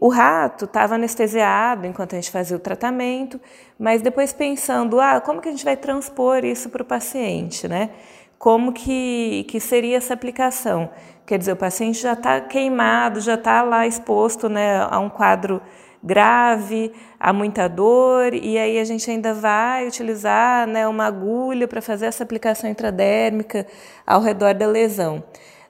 O 0.00 0.08
rato 0.08 0.64
estava 0.64 0.96
anestesiado 0.96 1.86
enquanto 1.86 2.14
a 2.14 2.16
gente 2.16 2.30
fazia 2.30 2.56
o 2.56 2.60
tratamento, 2.60 3.40
mas 3.78 4.02
depois 4.02 4.32
pensando, 4.32 5.00
ah, 5.00 5.20
como 5.20 5.40
que 5.40 5.48
a 5.48 5.52
gente 5.52 5.64
vai 5.64 5.76
transpor 5.76 6.44
isso 6.44 6.68
para 6.68 6.82
o 6.82 6.84
paciente, 6.84 7.68
né? 7.68 7.90
Como 8.38 8.72
que, 8.72 9.46
que 9.48 9.60
seria 9.60 9.96
essa 9.96 10.12
aplicação? 10.12 10.90
Quer 11.24 11.38
dizer, 11.38 11.52
o 11.52 11.56
paciente 11.56 12.00
já 12.00 12.12
está 12.12 12.40
queimado, 12.40 13.20
já 13.20 13.34
está 13.34 13.62
lá 13.62 13.86
exposto 13.86 14.48
né, 14.48 14.86
a 14.90 14.98
um 14.98 15.08
quadro 15.08 15.62
grave, 16.04 16.92
há 17.18 17.32
muita 17.32 17.66
dor, 17.66 18.34
e 18.34 18.58
aí 18.58 18.78
a 18.78 18.84
gente 18.84 19.10
ainda 19.10 19.32
vai 19.32 19.88
utilizar 19.88 20.66
né, 20.66 20.86
uma 20.86 21.06
agulha 21.06 21.66
para 21.66 21.80
fazer 21.80 22.06
essa 22.06 22.22
aplicação 22.22 22.68
intradérmica 22.68 23.66
ao 24.06 24.20
redor 24.20 24.54
da 24.54 24.66
lesão. 24.66 25.24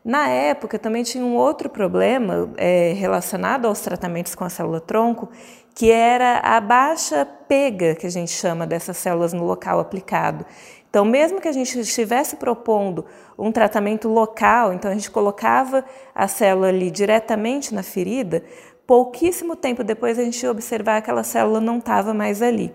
Na 0.04 0.28
época 0.28 0.78
também 0.78 1.02
tinha 1.02 1.24
um 1.24 1.36
outro 1.36 1.70
problema 1.70 2.50
é, 2.56 2.92
relacionado 2.94 3.66
aos 3.66 3.80
tratamentos 3.80 4.34
com 4.34 4.44
a 4.44 4.50
célula-tronco, 4.50 5.30
que 5.74 5.90
era 5.90 6.40
a 6.40 6.60
baixa 6.60 7.24
pega, 7.24 7.94
que 7.94 8.06
a 8.06 8.10
gente 8.10 8.30
chama 8.30 8.66
dessas 8.66 8.96
células 8.96 9.32
no 9.32 9.44
local 9.44 9.80
aplicado. 9.80 10.44
Então, 10.90 11.04
mesmo 11.04 11.40
que 11.40 11.48
a 11.48 11.52
gente 11.52 11.76
estivesse 11.80 12.36
propondo 12.36 13.04
um 13.36 13.50
tratamento 13.50 14.08
local, 14.08 14.72
então 14.72 14.90
a 14.90 14.94
gente 14.94 15.10
colocava 15.10 15.84
a 16.14 16.28
célula 16.28 16.68
ali 16.68 16.88
diretamente 16.88 17.74
na 17.74 17.82
ferida, 17.82 18.44
pouquíssimo 18.86 19.56
tempo 19.56 19.82
depois 19.82 20.18
a 20.18 20.24
gente 20.24 20.46
observar 20.46 21.00
que 21.00 21.10
aquela 21.10 21.22
célula 21.22 21.60
não 21.60 21.78
estava 21.78 22.12
mais 22.12 22.42
ali. 22.42 22.74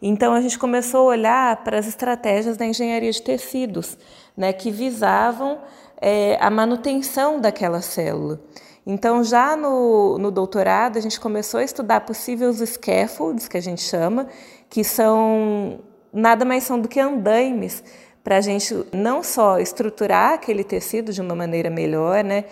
Então 0.00 0.34
a 0.34 0.40
gente 0.40 0.58
começou 0.58 1.00
a 1.00 1.12
olhar 1.12 1.64
para 1.64 1.78
as 1.78 1.86
estratégias 1.86 2.56
da 2.56 2.66
engenharia 2.66 3.10
de 3.10 3.22
tecidos, 3.22 3.96
né, 4.36 4.52
que 4.52 4.70
visavam 4.70 5.58
é, 6.00 6.36
a 6.40 6.50
manutenção 6.50 7.40
daquela 7.40 7.80
célula. 7.80 8.40
Então, 8.86 9.24
já 9.24 9.56
no, 9.56 10.16
no 10.16 10.30
doutorado, 10.30 10.96
a 10.96 11.00
gente 11.00 11.18
começou 11.18 11.58
a 11.58 11.64
estudar 11.64 12.02
possíveis 12.02 12.58
scaffolds, 12.58 13.48
que 13.48 13.56
a 13.56 13.60
gente 13.60 13.82
chama, 13.82 14.28
que 14.70 14.84
são 14.84 15.80
nada 16.12 16.44
mais 16.44 16.62
são 16.62 16.78
do 16.78 16.86
que 16.86 17.00
andaimes 17.00 17.82
para 18.22 18.36
a 18.36 18.40
gente 18.40 18.74
não 18.92 19.22
só 19.22 19.58
estruturar 19.58 20.34
aquele 20.34 20.62
tecido 20.62 21.12
de 21.12 21.20
uma 21.20 21.34
maneira 21.34 21.68
melhor, 21.68 22.22
né, 22.22 22.44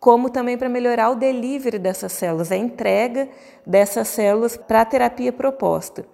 como 0.00 0.30
também 0.30 0.56
para 0.56 0.68
melhorar 0.68 1.10
o 1.10 1.14
delivery 1.14 1.78
dessas 1.78 2.12
células, 2.12 2.50
a 2.50 2.56
entrega 2.56 3.28
dessas 3.66 4.08
células 4.08 4.56
para 4.56 4.80
a 4.80 4.84
terapia 4.84 5.30
proposta. 5.30 6.06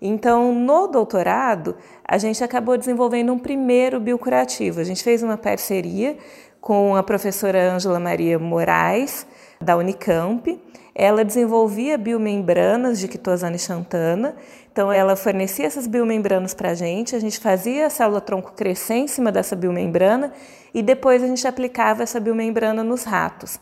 Então, 0.00 0.54
no 0.54 0.86
doutorado, 0.86 1.76
a 2.04 2.18
gente 2.18 2.42
acabou 2.42 2.78
desenvolvendo 2.78 3.32
um 3.32 3.38
primeiro 3.38 4.00
biocurativo. 4.00 4.80
A 4.80 4.84
gente 4.84 5.02
fez 5.02 5.22
uma 5.22 5.36
parceria 5.36 6.16
com 6.60 6.94
a 6.94 7.02
professora 7.02 7.72
Ângela 7.72 7.98
Maria 7.98 8.38
Moraes, 8.38 9.26
da 9.60 9.76
Unicamp. 9.76 10.60
Ela 10.94 11.24
desenvolvia 11.24 11.96
biomembranas 11.96 12.98
de 12.98 13.08
quitosana 13.08 13.56
e 13.56 13.58
xantana. 13.58 14.34
Então, 14.70 14.92
ela 14.92 15.16
fornecia 15.16 15.66
essas 15.66 15.86
biomembranas 15.86 16.54
para 16.54 16.70
a 16.70 16.74
gente, 16.74 17.14
a 17.14 17.20
gente 17.20 17.38
fazia 17.38 17.86
a 17.86 17.90
célula-tronco 17.90 18.52
crescer 18.52 18.94
em 18.94 19.06
cima 19.06 19.30
dessa 19.30 19.54
biomembrana 19.54 20.32
e 20.72 20.82
depois 20.82 21.22
a 21.22 21.26
gente 21.26 21.46
aplicava 21.46 22.02
essa 22.02 22.18
biomembrana 22.18 22.82
nos 22.82 23.04
ratos. 23.04 23.58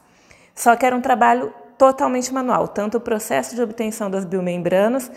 Só 0.54 0.76
que 0.76 0.86
era 0.86 0.94
um 0.94 1.00
trabalho 1.00 1.52
totalmente 1.76 2.32
manual, 2.32 2.68
tanto 2.68 2.98
o 2.98 3.00
processo 3.00 3.54
de 3.54 3.62
obtenção 3.62 4.10
das 4.10 4.24
biomembranas 4.24 5.10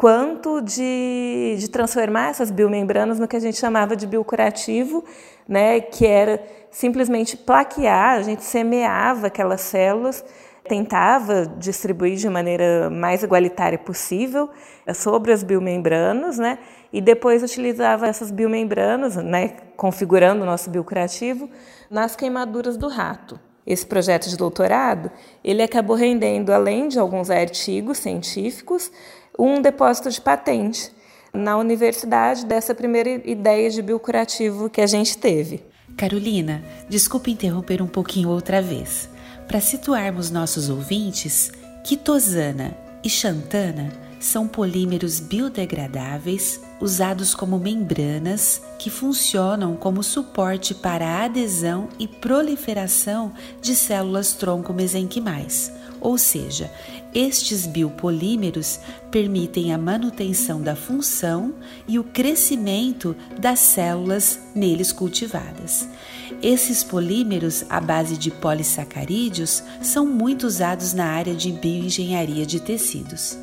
quanto 0.00 0.62
de, 0.62 1.56
de 1.58 1.68
transformar 1.68 2.30
essas 2.30 2.50
biomembranas 2.50 3.18
no 3.18 3.28
que 3.28 3.36
a 3.36 3.40
gente 3.40 3.58
chamava 3.58 3.94
de 3.94 4.06
biocurativo, 4.06 5.04
né, 5.46 5.78
que 5.78 6.06
era 6.06 6.42
simplesmente 6.70 7.36
plaquear, 7.36 8.16
a 8.16 8.22
gente 8.22 8.42
semeava 8.42 9.26
aquelas 9.26 9.60
células, 9.60 10.24
tentava 10.70 11.46
distribuir 11.58 12.14
de 12.14 12.28
maneira 12.28 12.88
mais 12.88 13.24
igualitária 13.24 13.76
possível 13.76 14.48
eh, 14.86 14.94
sobre 14.94 15.32
as 15.32 15.42
biomembranas, 15.42 16.38
né, 16.38 16.60
e 16.92 17.00
depois 17.00 17.42
utilizava 17.42 18.06
essas 18.06 18.30
biomembranas, 18.30 19.16
né, 19.16 19.48
configurando 19.76 20.44
o 20.44 20.46
nosso 20.46 20.70
biocurativo, 20.70 21.50
nas 21.90 22.14
queimaduras 22.14 22.76
do 22.76 22.86
rato. 22.86 23.40
Esse 23.66 23.84
projeto 23.84 24.28
de 24.28 24.36
doutorado, 24.36 25.10
ele 25.42 25.60
acabou 25.60 25.96
rendendo, 25.96 26.52
além 26.52 26.86
de 26.86 27.00
alguns 27.00 27.30
artigos 27.30 27.98
científicos, 27.98 28.92
um 29.36 29.60
depósito 29.60 30.08
de 30.08 30.20
patente 30.20 30.92
na 31.34 31.56
universidade 31.56 32.46
dessa 32.46 32.76
primeira 32.76 33.10
ideia 33.28 33.68
de 33.70 33.82
biocurativo 33.82 34.70
que 34.70 34.80
a 34.80 34.86
gente 34.86 35.18
teve. 35.18 35.64
Carolina, 35.96 36.62
desculpe 36.88 37.32
interromper 37.32 37.82
um 37.82 37.88
pouquinho 37.88 38.28
outra 38.28 38.62
vez. 38.62 39.08
Para 39.50 39.60
situarmos 39.60 40.30
nossos 40.30 40.68
ouvintes, 40.68 41.50
quitosana 41.82 42.72
e 43.02 43.10
xantana 43.10 43.92
são 44.20 44.46
polímeros 44.46 45.18
biodegradáveis 45.18 46.60
usados 46.80 47.34
como 47.34 47.58
membranas 47.58 48.62
que 48.78 48.88
funcionam 48.88 49.74
como 49.74 50.04
suporte 50.04 50.72
para 50.72 51.04
a 51.04 51.24
adesão 51.24 51.88
e 51.98 52.06
proliferação 52.06 53.32
de 53.60 53.74
células 53.74 54.34
tronco 54.34 54.72
mesenquimais 54.72 55.72
ou 56.00 56.16
seja, 56.16 56.70
estes 57.14 57.66
biopolímeros 57.66 58.80
permitem 59.10 59.72
a 59.72 59.78
manutenção 59.78 60.62
da 60.62 60.74
função 60.74 61.54
e 61.86 61.98
o 61.98 62.04
crescimento 62.04 63.14
das 63.38 63.58
células 63.58 64.38
neles 64.54 64.92
cultivadas. 64.92 65.86
Esses 66.42 66.82
polímeros, 66.82 67.64
à 67.68 67.80
base 67.80 68.16
de 68.16 68.30
polissacarídeos, 68.30 69.62
são 69.82 70.06
muito 70.06 70.46
usados 70.46 70.94
na 70.94 71.06
área 71.06 71.34
de 71.34 71.52
bioengenharia 71.52 72.46
de 72.46 72.60
tecidos. 72.60 73.36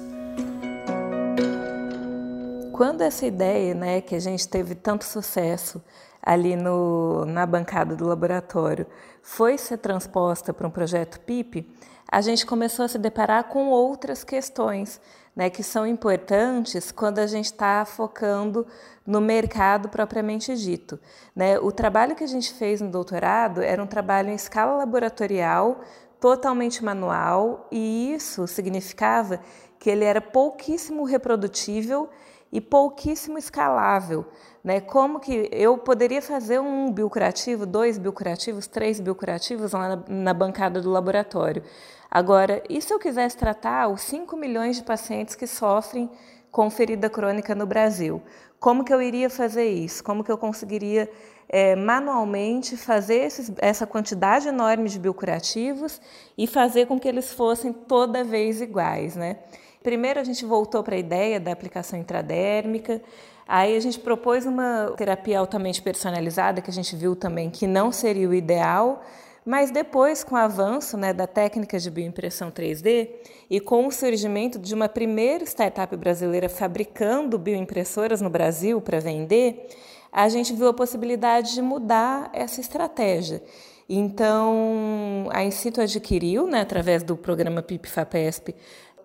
Quando 2.71 3.01
essa 3.01 3.25
ideia, 3.25 3.73
né, 3.73 4.01
que 4.01 4.15
a 4.15 4.19
gente 4.19 4.47
teve 4.47 4.73
tanto 4.73 5.03
sucesso 5.03 5.83
ali 6.21 6.55
no, 6.55 7.25
na 7.25 7.45
bancada 7.45 7.95
do 7.95 8.07
laboratório, 8.07 8.87
foi 9.21 9.57
ser 9.57 9.77
transposta 9.77 10.53
para 10.53 10.67
um 10.67 10.71
projeto 10.71 11.19
PIP, 11.19 11.69
a 12.09 12.21
gente 12.21 12.45
começou 12.45 12.85
a 12.85 12.87
se 12.87 12.97
deparar 12.97 13.43
com 13.45 13.67
outras 13.67 14.23
questões 14.23 14.99
né, 15.37 15.51
que 15.51 15.61
são 15.61 15.85
importantes 15.85 16.91
quando 16.91 17.19
a 17.19 17.27
gente 17.27 17.45
está 17.45 17.85
focando 17.85 18.65
no 19.05 19.21
mercado 19.21 19.87
propriamente 19.87 20.55
dito. 20.57 20.99
Né? 21.35 21.59
O 21.59 21.71
trabalho 21.71 22.15
que 22.15 22.23
a 22.23 22.27
gente 22.27 22.51
fez 22.55 22.81
no 22.81 22.89
doutorado 22.89 23.61
era 23.61 23.81
um 23.81 23.85
trabalho 23.85 24.31
em 24.31 24.33
escala 24.33 24.77
laboratorial, 24.77 25.81
totalmente 26.19 26.83
manual, 26.83 27.67
e 27.71 28.13
isso 28.13 28.47
significava 28.47 29.39
que 29.77 29.91
ele 29.91 30.03
era 30.03 30.19
pouquíssimo 30.19 31.03
reprodutível 31.03 32.09
e 32.51 32.59
pouquíssimo 32.59 33.37
escalável. 33.37 34.25
Né? 34.67 34.81
Como 34.81 35.21
que 35.21 35.47
eu 35.49 35.77
poderia 35.77 36.21
fazer 36.21 36.59
um 36.59 36.91
biocurativo, 36.91 37.65
dois 37.65 37.97
biocurativos, 37.97 38.67
três 38.67 38.99
biocurativos 38.99 39.71
lá 39.71 39.95
na, 39.95 40.03
na 40.09 40.33
bancada 40.33 40.81
do 40.81 40.89
laboratório? 40.89 41.63
Agora, 42.11 42.61
e 42.69 42.81
se 42.81 42.93
eu 42.93 42.99
quisesse 42.99 43.37
tratar 43.37 43.87
os 43.87 44.01
5 44.01 44.35
milhões 44.35 44.75
de 44.75 44.83
pacientes 44.83 45.35
que 45.35 45.47
sofrem 45.47 46.11
com 46.51 46.69
ferida 46.69 47.09
crônica 47.09 47.55
no 47.55 47.65
Brasil? 47.65 48.21
Como 48.59 48.83
que 48.83 48.93
eu 48.93 49.01
iria 49.01 49.29
fazer 49.29 49.69
isso? 49.69 50.03
Como 50.03 50.21
que 50.21 50.29
eu 50.29 50.37
conseguiria 50.37 51.09
é, 51.47 51.73
manualmente 51.73 52.75
fazer 52.75 53.19
esses, 53.19 53.49
essa 53.59 53.87
quantidade 53.87 54.49
enorme 54.49 54.89
de 54.89 54.99
biocurativos 54.99 56.01
e 56.37 56.45
fazer 56.45 56.87
com 56.87 56.99
que 56.99 57.07
eles 57.07 57.31
fossem 57.31 57.71
toda 57.71 58.21
vez 58.21 58.59
iguais, 58.59 59.15
né? 59.15 59.37
Primeiro 59.81 60.19
a 60.19 60.23
gente 60.25 60.43
voltou 60.43 60.83
para 60.83 60.95
a 60.95 60.99
ideia 60.99 61.39
da 61.39 61.53
aplicação 61.53 61.97
intradérmica, 61.97 63.01
aí 63.47 63.75
a 63.75 63.79
gente 63.79 63.99
propôs 63.99 64.45
uma 64.45 64.93
terapia 64.97 65.39
altamente 65.39 65.81
personalizada 65.81 66.61
que 66.61 66.69
a 66.69 66.73
gente 66.73 66.95
viu 66.95 67.15
também 67.15 67.49
que 67.49 67.65
não 67.65 67.91
seria 67.91 68.27
o 68.27 68.33
ideal, 68.33 69.03
mas 69.47 69.71
depois, 69.71 70.25
com 70.25 70.35
o 70.35 70.37
avanço 70.37 70.97
né, 70.97 71.13
da 71.13 71.25
técnica 71.25 71.79
de 71.79 71.89
bioimpressão 71.89 72.51
3D 72.51 73.09
e 73.49 73.61
com 73.61 73.87
o 73.87 73.91
surgimento 73.93 74.59
de 74.59 74.75
uma 74.75 74.89
primeira 74.89 75.45
startup 75.45 75.95
brasileira 75.95 76.49
fabricando 76.49 77.39
bioimpressoras 77.39 78.19
no 78.19 78.29
Brasil 78.29 78.81
para 78.81 78.99
vender, 78.99 79.69
a 80.11 80.27
gente 80.27 80.51
viu 80.51 80.67
a 80.67 80.73
possibilidade 80.73 81.53
de 81.53 81.61
mudar 81.61 82.29
essa 82.33 82.59
estratégia. 82.59 83.41
Então, 83.87 85.29
a 85.31 85.45
Incito 85.45 85.79
adquiriu, 85.79 86.45
né, 86.45 86.59
através 86.59 87.01
do 87.01 87.15
programa 87.15 87.61
PIP-FAPESP, 87.61 88.53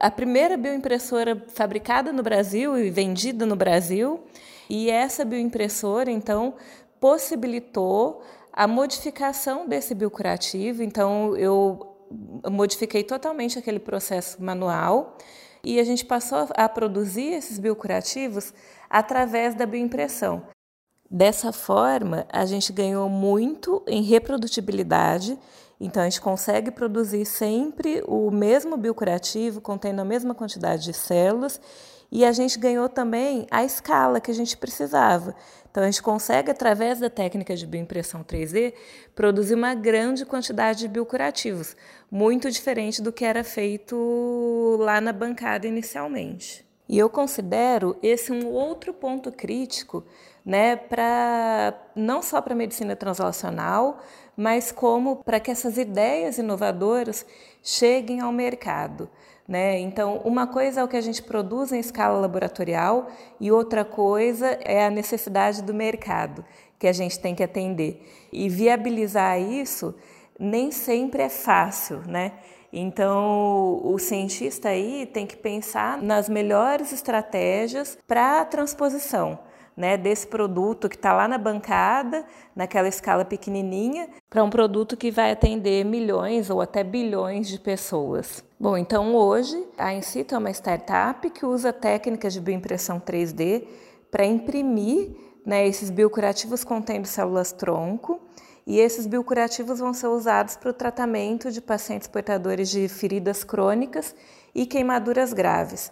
a 0.01 0.11
primeira 0.11 0.57
bioimpressora 0.57 1.41
fabricada 1.55 2.13
no 2.13 2.25
Brasil 2.25 2.77
e 2.77 2.91
vendida 2.91 3.47
no 3.47 3.55
Brasil. 3.55 4.19
E 4.75 4.89
essa 4.89 5.23
bioimpressora, 5.23 6.11
então, 6.11 6.55
possibilitou 6.99 8.23
a 8.51 8.67
modificação 8.67 9.69
desse 9.69 9.95
biocurativo. 9.95 10.83
Então, 10.83 11.37
eu 11.37 11.95
modifiquei 12.51 13.05
totalmente 13.05 13.59
aquele 13.59 13.79
processo 13.79 14.43
manual 14.43 15.19
e 15.63 15.79
a 15.79 15.85
gente 15.85 16.07
passou 16.07 16.49
a 16.57 16.67
produzir 16.71 17.35
esses 17.35 17.59
biocurativos 17.59 18.55
através 18.89 19.55
da 19.55 19.67
bioimpressão. 19.67 20.43
Dessa 21.11 21.53
forma, 21.53 22.27
a 22.33 22.47
gente 22.47 22.73
ganhou 22.73 23.11
muito 23.11 23.83
em 23.87 24.01
reprodutibilidade 24.01 25.39
Então, 25.79 26.01
a 26.01 26.09
gente 26.09 26.21
consegue 26.21 26.71
produzir 26.71 27.27
sempre 27.27 28.05
o 28.07 28.31
mesmo 28.31 28.77
biocurativo, 28.77 29.61
contendo 29.61 30.01
a 30.01 30.05
mesma 30.05 30.33
quantidade 30.33 30.85
de 30.85 30.93
células, 30.95 31.61
e 32.13 32.27
a 32.27 32.31
gente 32.31 32.59
ganhou 32.59 32.91
também 32.91 33.47
a 33.51 33.65
escala 33.65 34.21
que 34.21 34.31
a 34.31 34.35
gente 34.35 34.55
precisava. 34.55 35.35
Então, 35.71 35.83
a 35.83 35.87
gente 35.87 36.03
consegue, 36.03 36.51
através 36.51 37.01
da 37.01 37.09
técnica 37.09 37.57
de 37.57 37.67
bioimpressão 37.67 38.23
3D, 38.23 38.75
produzir 39.15 39.55
uma 39.55 39.75
grande 39.75 40.27
quantidade 40.27 40.81
de 40.81 40.89
biocurativos, 40.89 41.75
muito 42.11 42.51
diferente 42.51 43.01
do 43.01 43.11
que 43.11 43.25
era 43.25 43.43
feito 43.43 44.77
lá 44.79 45.01
na 45.01 45.11
bancada 45.11 45.67
inicialmente. 45.67 46.67
E 46.87 46.99
eu 46.99 47.09
considero 47.09 47.97
esse 48.03 48.31
um 48.31 48.49
outro 48.49 48.93
ponto 48.93 49.33
crítico, 49.33 50.05
né, 50.45 50.77
para 50.77 51.73
não 51.97 52.21
só 52.21 52.43
para 52.43 52.53
a 52.53 52.57
medicina 52.57 52.95
translacional, 52.95 54.03
mas 54.37 54.71
como 54.71 55.25
para 55.25 55.41
que 55.41 55.51
essas 55.51 55.79
ideias 55.79 56.37
inovadoras 56.37 57.25
cheguem 57.63 58.21
ao 58.21 58.31
mercado. 58.31 59.09
Né? 59.47 59.79
Então, 59.81 60.21
uma 60.25 60.47
coisa 60.47 60.81
é 60.81 60.85
o 60.85 60.89
que 60.89 60.97
a 60.97 61.01
gente 61.01 61.23
produz 61.23 61.73
em 61.73 61.81
escala 61.81 62.19
laboratorial 62.19 63.11
e 63.41 63.51
outra 63.51 63.85
coisa 63.85 64.47
é 64.63 64.87
a 64.87 64.91
necessidade 64.91 65.63
do 65.63 65.75
mercado 65.75 66.45
que 66.79 66.87
a 66.87 66.93
gente 66.93 67.19
tem 67.19 67.35
que 67.35 67.43
atender. 67.43 68.09
E 68.33 68.49
viabilizar 68.49 69.41
isso 69.41 69.95
nem 70.39 70.71
sempre 70.71 71.23
é 71.23 71.29
fácil, 71.29 72.03
né? 72.07 72.33
Então, 72.73 73.81
o 73.85 73.99
cientista 73.99 74.71
aí 74.71 75.05
tem 75.07 75.27
que 75.27 75.37
pensar 75.37 76.01
nas 76.01 76.29
melhores 76.29 76.93
estratégias 76.93 77.99
para 78.07 78.41
a 78.41 78.45
transposição 78.45 79.39
né, 79.77 79.97
desse 79.97 80.27
produto 80.27 80.89
que 80.89 80.97
está 80.97 81.13
lá 81.13 81.27
na 81.27 81.39
bancada, 81.39 82.25
naquela 82.55 82.89
escala 82.89 83.25
pequenininha, 83.25 84.09
para 84.29 84.45
um 84.45 84.51
produto 84.51 84.97
que 84.97 85.11
vai 85.11 85.33
atender 85.33 85.85
milhões 85.85 86.51
ou 86.51 86.61
até 86.61 86.85
bilhões 86.85 87.49
de 87.49 87.59
pessoas. 87.59 88.45
Bom, 88.59 88.77
então 88.77 89.15
hoje 89.15 89.67
a 89.77 89.93
Incito 89.93 90.35
é 90.35 90.39
uma 90.39 90.51
startup 90.51 91.29
que 91.31 91.45
usa 91.45 91.73
técnicas 91.73 92.33
de 92.33 92.41
bioimpressão 92.41 93.01
3D 93.01 93.65
para 94.11 94.25
imprimir 94.25 95.11
né, 95.45 95.67
esses 95.67 95.91
biocurativos 95.91 96.63
contendo 96.63 97.07
células-tronco 97.07 98.21
e 98.67 98.79
esses 98.79 99.07
biocurativos 99.07 99.81
vão 99.81 99.93
ser 99.93 100.07
usados 100.07 100.57
para 100.57 100.71
o 100.71 100.75
tratamento 100.75 101.51
de 101.51 101.61
pacientes 101.61 102.07
portadores 102.07 102.71
de 102.71 102.89
feridas 102.89 103.43
crônicas 103.43 104.15
e 104.55 104.67
queimaduras 104.67 105.33
graves. 105.33 105.91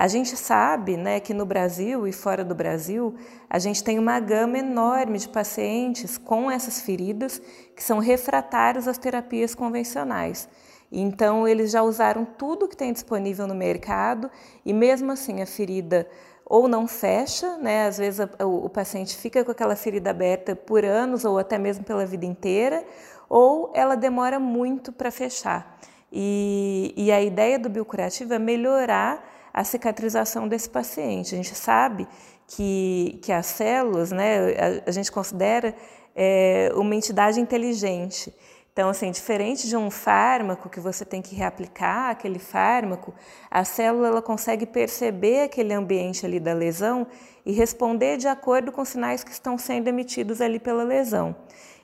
A 0.00 0.08
gente 0.08 0.34
sabe 0.34 0.96
né, 0.96 1.20
que 1.20 1.34
no 1.34 1.44
Brasil 1.44 2.08
e 2.08 2.12
fora 2.12 2.42
do 2.42 2.54
Brasil, 2.54 3.14
a 3.50 3.58
gente 3.58 3.84
tem 3.84 3.98
uma 3.98 4.18
gama 4.18 4.56
enorme 4.56 5.18
de 5.18 5.28
pacientes 5.28 6.16
com 6.16 6.50
essas 6.50 6.80
feridas 6.80 7.38
que 7.76 7.84
são 7.84 7.98
refratários 7.98 8.88
às 8.88 8.96
terapias 8.96 9.54
convencionais. 9.54 10.48
Então, 10.90 11.46
eles 11.46 11.70
já 11.70 11.82
usaram 11.82 12.24
tudo 12.24 12.66
que 12.66 12.74
tem 12.74 12.94
disponível 12.94 13.46
no 13.46 13.54
mercado 13.54 14.30
e, 14.64 14.72
mesmo 14.72 15.12
assim, 15.12 15.42
a 15.42 15.46
ferida 15.46 16.08
ou 16.46 16.66
não 16.66 16.88
fecha, 16.88 17.58
né? 17.58 17.86
às 17.86 17.98
vezes 17.98 18.26
o, 18.42 18.64
o 18.64 18.70
paciente 18.70 19.14
fica 19.14 19.44
com 19.44 19.50
aquela 19.50 19.76
ferida 19.76 20.08
aberta 20.08 20.56
por 20.56 20.82
anos 20.82 21.26
ou 21.26 21.38
até 21.38 21.58
mesmo 21.58 21.84
pela 21.84 22.06
vida 22.06 22.24
inteira, 22.24 22.86
ou 23.28 23.70
ela 23.74 23.96
demora 23.96 24.40
muito 24.40 24.92
para 24.92 25.10
fechar. 25.10 25.78
E, 26.10 26.94
e 26.96 27.12
a 27.12 27.20
ideia 27.20 27.58
do 27.58 27.68
biocurativo 27.68 28.32
é 28.32 28.38
melhorar 28.38 29.29
a 29.52 29.64
cicatrização 29.64 30.48
desse 30.48 30.68
paciente. 30.68 31.34
A 31.34 31.36
gente 31.36 31.54
sabe 31.54 32.06
que, 32.46 33.18
que 33.22 33.32
as 33.32 33.46
células, 33.46 34.10
né, 34.10 34.54
a, 34.54 34.88
a 34.88 34.92
gente 34.92 35.10
considera 35.10 35.74
é, 36.14 36.72
uma 36.74 36.94
entidade 36.94 37.40
inteligente. 37.40 38.34
Então, 38.72 38.88
assim, 38.88 39.10
diferente 39.10 39.68
de 39.68 39.76
um 39.76 39.90
fármaco 39.90 40.68
que 40.68 40.78
você 40.78 41.04
tem 41.04 41.20
que 41.20 41.34
reaplicar 41.34 42.10
aquele 42.10 42.38
fármaco, 42.38 43.12
a 43.50 43.64
célula 43.64 44.08
ela 44.08 44.22
consegue 44.22 44.64
perceber 44.64 45.42
aquele 45.42 45.74
ambiente 45.74 46.24
ali 46.24 46.38
da 46.38 46.52
lesão 46.52 47.06
e 47.44 47.52
responder 47.52 48.16
de 48.16 48.28
acordo 48.28 48.70
com 48.70 48.82
os 48.82 48.88
sinais 48.88 49.24
que 49.24 49.32
estão 49.32 49.58
sendo 49.58 49.88
emitidos 49.88 50.40
ali 50.40 50.58
pela 50.58 50.84
lesão. 50.84 51.34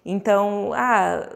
Então, 0.05 0.71
ah, 0.75 1.29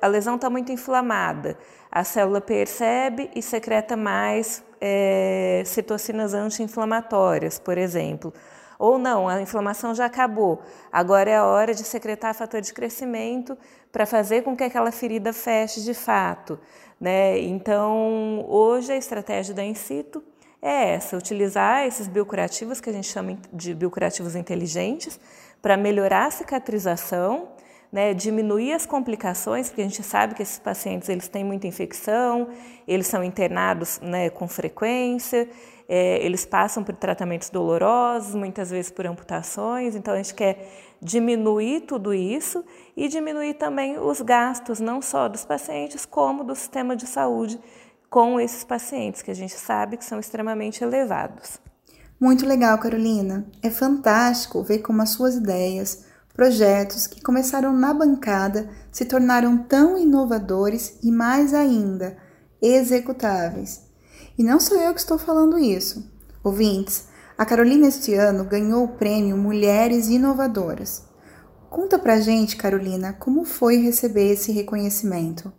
a 0.00 0.06
lesão 0.06 0.36
está 0.36 0.48
muito 0.48 0.70
inflamada, 0.70 1.58
a 1.90 2.04
célula 2.04 2.40
percebe 2.40 3.28
e 3.34 3.42
secreta 3.42 3.96
mais 3.96 4.62
é, 4.86 5.62
citocinas 5.64 6.34
anti-inflamatórias, 6.34 7.58
por 7.58 7.78
exemplo. 7.78 8.34
Ou 8.78 8.98
não, 8.98 9.26
a 9.26 9.40
inflamação 9.40 9.94
já 9.94 10.04
acabou, 10.04 10.60
agora 10.92 11.30
é 11.30 11.36
a 11.36 11.44
hora 11.46 11.72
de 11.72 11.82
secretar 11.84 12.34
fator 12.34 12.60
de 12.60 12.74
crescimento 12.74 13.56
para 13.90 14.04
fazer 14.04 14.42
com 14.42 14.54
que 14.54 14.62
aquela 14.62 14.92
ferida 14.92 15.32
feche 15.32 15.80
de 15.80 15.94
fato. 15.94 16.58
Né? 17.00 17.38
Então, 17.38 18.44
hoje 18.46 18.92
a 18.92 18.96
estratégia 18.96 19.54
da 19.54 19.64
Incito 19.64 20.22
é 20.60 20.90
essa: 20.90 21.16
utilizar 21.16 21.86
esses 21.86 22.06
biocurativos 22.06 22.78
que 22.78 22.90
a 22.90 22.92
gente 22.92 23.08
chama 23.08 23.38
de 23.50 23.72
biocurativos 23.72 24.36
inteligentes 24.36 25.18
para 25.62 25.78
melhorar 25.78 26.26
a 26.26 26.30
cicatrização 26.30 27.53
né, 27.94 28.12
diminuir 28.12 28.72
as 28.72 28.84
complicações, 28.84 29.68
porque 29.68 29.82
a 29.82 29.84
gente 29.84 30.02
sabe 30.02 30.34
que 30.34 30.42
esses 30.42 30.58
pacientes 30.58 31.08
eles 31.08 31.28
têm 31.28 31.44
muita 31.44 31.68
infecção, 31.68 32.48
eles 32.88 33.06
são 33.06 33.22
internados 33.22 34.00
né, 34.02 34.30
com 34.30 34.48
frequência, 34.48 35.48
é, 35.88 36.18
eles 36.18 36.44
passam 36.44 36.82
por 36.82 36.96
tratamentos 36.96 37.50
dolorosos, 37.50 38.34
muitas 38.34 38.68
vezes 38.68 38.90
por 38.90 39.06
amputações, 39.06 39.94
então 39.94 40.12
a 40.12 40.16
gente 40.16 40.34
quer 40.34 40.68
diminuir 41.00 41.82
tudo 41.82 42.12
isso 42.12 42.64
e 42.96 43.06
diminuir 43.06 43.54
também 43.54 43.96
os 43.96 44.20
gastos, 44.20 44.80
não 44.80 45.00
só 45.00 45.28
dos 45.28 45.44
pacientes, 45.44 46.04
como 46.04 46.42
do 46.42 46.56
sistema 46.56 46.96
de 46.96 47.06
saúde 47.06 47.60
com 48.10 48.40
esses 48.40 48.64
pacientes, 48.64 49.22
que 49.22 49.30
a 49.30 49.34
gente 49.34 49.54
sabe 49.54 49.96
que 49.96 50.04
são 50.04 50.18
extremamente 50.18 50.82
elevados. 50.82 51.60
Muito 52.20 52.44
legal, 52.44 52.76
Carolina. 52.76 53.46
É 53.62 53.70
fantástico 53.70 54.64
ver 54.64 54.80
como 54.80 55.00
as 55.00 55.10
suas 55.10 55.36
ideias, 55.36 56.03
Projetos 56.34 57.06
que 57.06 57.22
começaram 57.22 57.72
na 57.72 57.94
bancada 57.94 58.68
se 58.90 59.04
tornaram 59.04 59.56
tão 59.56 59.96
inovadores 59.96 60.98
e, 61.00 61.12
mais 61.12 61.54
ainda, 61.54 62.16
executáveis. 62.60 63.82
E 64.36 64.42
não 64.42 64.58
sou 64.58 64.76
eu 64.76 64.92
que 64.92 64.98
estou 64.98 65.16
falando 65.16 65.56
isso. 65.56 66.12
Ouvintes, 66.42 67.06
a 67.38 67.46
Carolina 67.46 67.86
este 67.86 68.14
ano 68.14 68.42
ganhou 68.42 68.82
o 68.82 68.96
prêmio 68.96 69.36
Mulheres 69.36 70.08
Inovadoras. 70.08 71.04
Conta 71.70 72.00
pra 72.00 72.20
gente, 72.20 72.56
Carolina, 72.56 73.12
como 73.12 73.44
foi 73.44 73.76
receber 73.76 74.32
esse 74.32 74.50
reconhecimento. 74.50 75.52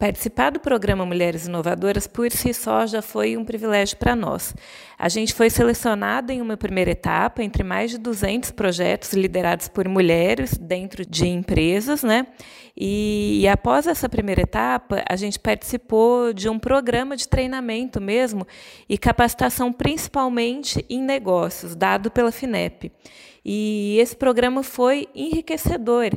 Participar 0.00 0.48
do 0.48 0.58
programa 0.58 1.04
Mulheres 1.04 1.46
Inovadoras 1.46 2.06
por 2.06 2.32
si 2.32 2.54
só 2.54 2.86
já 2.86 3.02
foi 3.02 3.36
um 3.36 3.44
privilégio 3.44 3.98
para 3.98 4.16
nós. 4.16 4.54
A 4.98 5.10
gente 5.10 5.34
foi 5.34 5.50
selecionada 5.50 6.32
em 6.32 6.40
uma 6.40 6.56
primeira 6.56 6.92
etapa 6.92 7.42
entre 7.42 7.62
mais 7.62 7.90
de 7.90 7.98
200 7.98 8.50
projetos 8.52 9.12
liderados 9.12 9.68
por 9.68 9.86
mulheres 9.86 10.56
dentro 10.56 11.04
de 11.04 11.28
empresas, 11.28 12.02
né? 12.02 12.28
E, 12.74 13.40
e 13.42 13.48
após 13.48 13.86
essa 13.86 14.08
primeira 14.08 14.40
etapa, 14.40 15.04
a 15.06 15.16
gente 15.16 15.38
participou 15.38 16.32
de 16.32 16.48
um 16.48 16.58
programa 16.58 17.14
de 17.14 17.28
treinamento 17.28 18.00
mesmo 18.00 18.46
e 18.88 18.96
capacitação 18.96 19.70
principalmente 19.70 20.82
em 20.88 21.02
negócios, 21.02 21.76
dado 21.76 22.10
pela 22.10 22.32
FINEP. 22.32 22.90
E 23.44 23.98
esse 23.98 24.16
programa 24.16 24.62
foi 24.62 25.08
enriquecedor 25.14 26.10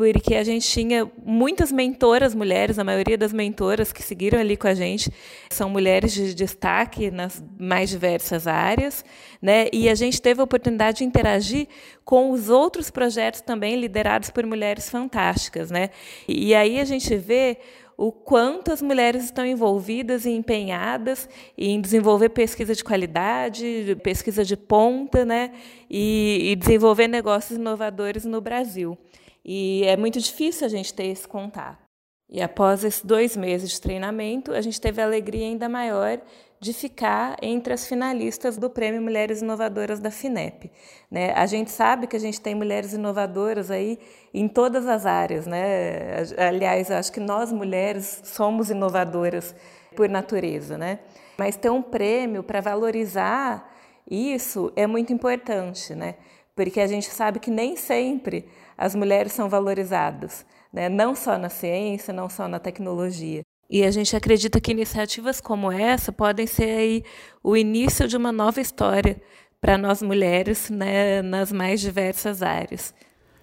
porque 0.00 0.34
a 0.34 0.42
gente 0.42 0.66
tinha 0.66 1.10
muitas 1.22 1.70
mentoras 1.70 2.34
mulheres, 2.34 2.78
a 2.78 2.84
maioria 2.84 3.18
das 3.18 3.32
mentoras 3.32 3.92
que 3.92 4.02
seguiram 4.02 4.38
ali 4.38 4.56
com 4.56 4.66
a 4.66 4.74
gente 4.74 5.12
são 5.50 5.68
mulheres 5.68 6.12
de 6.12 6.34
destaque 6.34 7.10
nas 7.10 7.44
mais 7.58 7.90
diversas 7.90 8.46
áreas, 8.46 9.04
né? 9.42 9.68
E 9.72 9.88
a 9.88 9.94
gente 9.94 10.20
teve 10.20 10.40
a 10.40 10.44
oportunidade 10.44 10.98
de 10.98 11.04
interagir 11.04 11.68
com 12.04 12.30
os 12.30 12.48
outros 12.48 12.90
projetos 12.90 13.42
também 13.42 13.76
liderados 13.76 14.30
por 14.30 14.46
mulheres 14.46 14.88
fantásticas, 14.88 15.70
né? 15.70 15.90
E 16.26 16.54
aí 16.54 16.80
a 16.80 16.84
gente 16.84 17.14
vê 17.16 17.58
o 17.96 18.10
quanto 18.10 18.72
as 18.72 18.80
mulheres 18.80 19.24
estão 19.24 19.44
envolvidas 19.44 20.24
e 20.24 20.30
empenhadas 20.30 21.28
em 21.58 21.78
desenvolver 21.78 22.30
pesquisa 22.30 22.74
de 22.74 22.82
qualidade, 22.82 23.98
pesquisa 24.02 24.42
de 24.42 24.56
ponta, 24.56 25.22
né? 25.26 25.50
e, 25.90 26.52
e 26.52 26.56
desenvolver 26.56 27.08
negócios 27.08 27.58
inovadores 27.58 28.24
no 28.24 28.40
Brasil. 28.40 28.96
E 29.44 29.84
é 29.84 29.96
muito 29.96 30.20
difícil 30.20 30.66
a 30.66 30.70
gente 30.70 30.92
ter 30.92 31.06
esse 31.06 31.26
contato. 31.26 31.90
E 32.28 32.40
após 32.40 32.84
esses 32.84 33.04
dois 33.04 33.36
meses 33.36 33.70
de 33.70 33.80
treinamento, 33.80 34.52
a 34.52 34.60
gente 34.60 34.80
teve 34.80 35.02
a 35.02 35.04
alegria 35.04 35.46
ainda 35.46 35.68
maior 35.68 36.20
de 36.60 36.72
ficar 36.72 37.36
entre 37.42 37.72
as 37.72 37.88
finalistas 37.88 38.56
do 38.56 38.70
Prêmio 38.70 39.00
Mulheres 39.00 39.40
Inovadoras 39.40 39.98
da 39.98 40.10
FINEP. 40.10 40.70
Né? 41.10 41.32
A 41.32 41.46
gente 41.46 41.70
sabe 41.70 42.06
que 42.06 42.14
a 42.14 42.20
gente 42.20 42.40
tem 42.40 42.54
mulheres 42.54 42.92
inovadoras 42.92 43.70
aí 43.70 43.98
em 44.32 44.46
todas 44.46 44.86
as 44.86 45.06
áreas. 45.06 45.46
Né? 45.46 46.18
Aliás, 46.36 46.90
acho 46.90 47.10
que 47.10 47.18
nós 47.18 47.50
mulheres 47.50 48.20
somos 48.24 48.70
inovadoras 48.70 49.54
por 49.96 50.08
natureza. 50.08 50.76
Né? 50.76 51.00
Mas 51.38 51.56
ter 51.56 51.70
um 51.70 51.82
prêmio 51.82 52.42
para 52.44 52.60
valorizar 52.60 53.74
isso 54.08 54.70
é 54.76 54.86
muito 54.86 55.12
importante, 55.12 55.94
né? 55.94 56.14
porque 56.54 56.78
a 56.78 56.86
gente 56.86 57.06
sabe 57.06 57.38
que 57.38 57.50
nem 57.50 57.74
sempre 57.74 58.46
as 58.80 58.94
mulheres 58.94 59.32
são 59.34 59.46
valorizadas. 59.46 60.46
né? 60.72 60.88
não 60.88 61.14
só 61.14 61.36
na 61.36 61.50
ciência, 61.50 62.14
não 62.14 62.30
só 62.30 62.48
na 62.48 62.58
tecnologia. 62.58 63.42
E 63.68 63.84
a 63.84 63.90
gente 63.90 64.16
acredita 64.16 64.58
que 64.60 64.72
iniciativas 64.72 65.38
como 65.40 65.70
essa 65.70 66.10
podem 66.10 66.46
ser 66.46 66.78
aí 66.78 67.04
o 67.44 67.56
início 67.56 68.08
de 68.08 68.16
uma 68.16 68.32
nova 68.32 68.58
história 68.60 69.20
para 69.60 69.76
nós 69.76 70.00
mulheres 70.00 70.70
né, 70.70 71.20
nas 71.20 71.52
mais 71.52 71.80
diversas 71.80 72.42
áreas. 72.42 72.94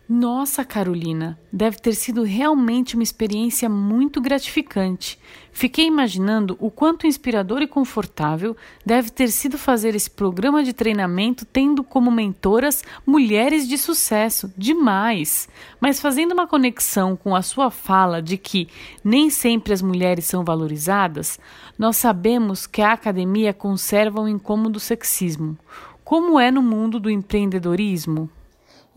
Nossa, 0.10 0.64
Carolina, 0.64 1.38
deve 1.52 1.80
ter 1.80 1.94
sido 1.94 2.24
realmente 2.24 2.96
uma 2.96 3.04
experiência 3.04 3.68
muito 3.68 4.22
gratificante. 4.22 5.20
Fiquei 5.52 5.86
imaginando 5.86 6.56
o 6.62 6.72
quanto 6.72 7.06
inspirador 7.06 7.62
e 7.62 7.68
confortável 7.68 8.56
deve 8.86 9.10
ter 9.10 9.28
sido 9.28 9.58
fazer 9.58 9.96
esse 9.96 10.10
programa 10.10 10.64
de 10.64 10.72
treinamento 10.72 11.44
tendo 11.44 11.84
como 11.84 12.10
mentoras 12.10 12.86
mulheres 13.06 13.68
de 13.68 13.78
sucesso. 13.78 14.50
Demais! 14.58 15.50
Mas 15.78 16.00
fazendo 16.00 16.32
uma 16.32 16.48
conexão 16.48 17.18
com 17.18 17.36
a 17.36 17.42
sua 17.42 17.70
fala 17.70 18.22
de 18.22 18.38
que 18.38 18.70
nem 19.04 19.30
sempre 19.30 19.74
as 19.74 19.82
mulheres 19.82 20.24
são 20.24 20.42
valorizadas, 20.42 21.38
nós 21.78 21.98
sabemos 21.98 22.66
que 22.66 22.82
a 22.82 22.94
academia 22.94 23.54
conserva 23.54 24.22
um 24.22 24.28
incômodo 24.30 24.80
sexismo. 24.80 25.58
Como 26.02 26.40
é 26.40 26.50
no 26.50 26.62
mundo 26.62 26.98
do 26.98 27.10
empreendedorismo? 27.10 28.30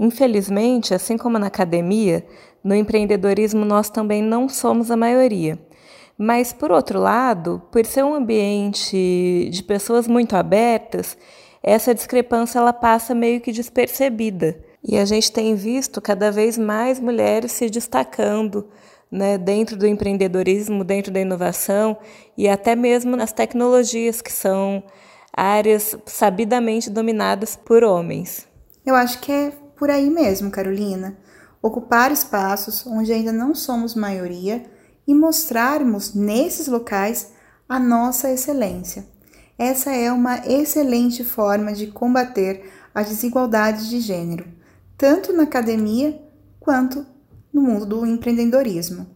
Infelizmente, 0.01 0.95
assim 0.95 1.19
como 1.19 1.39
na 1.39 1.49
academia, 1.49 2.25
no 2.65 2.75
empreendedorismo 2.75 3.67
nós 3.67 3.91
também 3.91 4.23
não 4.23 4.49
somos 4.49 4.91
a 4.91 4.97
maioria. 4.97 5.59
Mas, 6.17 6.55
por 6.55 6.73
outro 6.73 6.99
lado, 6.99 7.61
por 7.71 7.85
ser 7.85 8.03
um 8.03 8.15
ambiente 8.15 9.51
de 9.53 9.63
pessoas 9.63 10.09
muito 10.09 10.35
abertas, 10.35 11.19
essa 11.63 11.95
discrepância 11.95 12.59
ela 12.59 12.73
passa 12.73 13.15
meio 13.15 13.43
que 13.43 13.53
despercebida. 13.53 14.59
E 14.83 14.97
a 14.97 15.05
gente 15.05 15.31
tem 15.31 15.55
visto 15.55 16.01
cada 16.01 16.33
vez 16.33 16.57
mais 16.57 16.99
mulheres 16.99 17.53
se 17.53 17.69
destacando 17.69 18.69
né, 19.11 19.37
dentro 19.37 19.77
do 19.77 19.87
empreendedorismo, 19.87 20.83
dentro 20.83 21.13
da 21.13 21.21
inovação 21.21 21.99
e 22.39 22.49
até 22.49 22.75
mesmo 22.75 23.17
nas 23.17 23.35
tecnologias, 23.35 24.23
que 24.23 24.33
são 24.33 24.83
áreas 25.31 25.95
sabidamente 26.07 26.89
dominadas 26.89 27.55
por 27.55 27.85
homens. 27.85 28.49
Eu 28.85 28.95
acho 28.95 29.21
que 29.21 29.31
é 29.31 29.53
por 29.81 29.88
aí 29.90 30.11
mesmo, 30.11 30.51
Carolina. 30.51 31.16
Ocupar 31.62 32.12
espaços 32.12 32.87
onde 32.87 33.14
ainda 33.14 33.33
não 33.33 33.55
somos 33.55 33.95
maioria 33.95 34.62
e 35.07 35.14
mostrarmos 35.14 36.14
nesses 36.14 36.69
locais 36.69 37.33
a 37.66 37.81
nossa 37.81 38.31
excelência. 38.31 39.07
Essa 39.59 39.90
é 39.90 40.12
uma 40.12 40.47
excelente 40.47 41.25
forma 41.25 41.73
de 41.73 41.87
combater 41.87 42.71
as 42.95 43.09
desigualdades 43.09 43.88
de 43.88 44.01
gênero, 44.01 44.47
tanto 44.99 45.33
na 45.33 45.45
academia 45.45 46.21
quanto 46.59 47.07
no 47.51 47.62
mundo 47.62 47.87
do 47.87 48.07
empreendedorismo. 48.07 49.07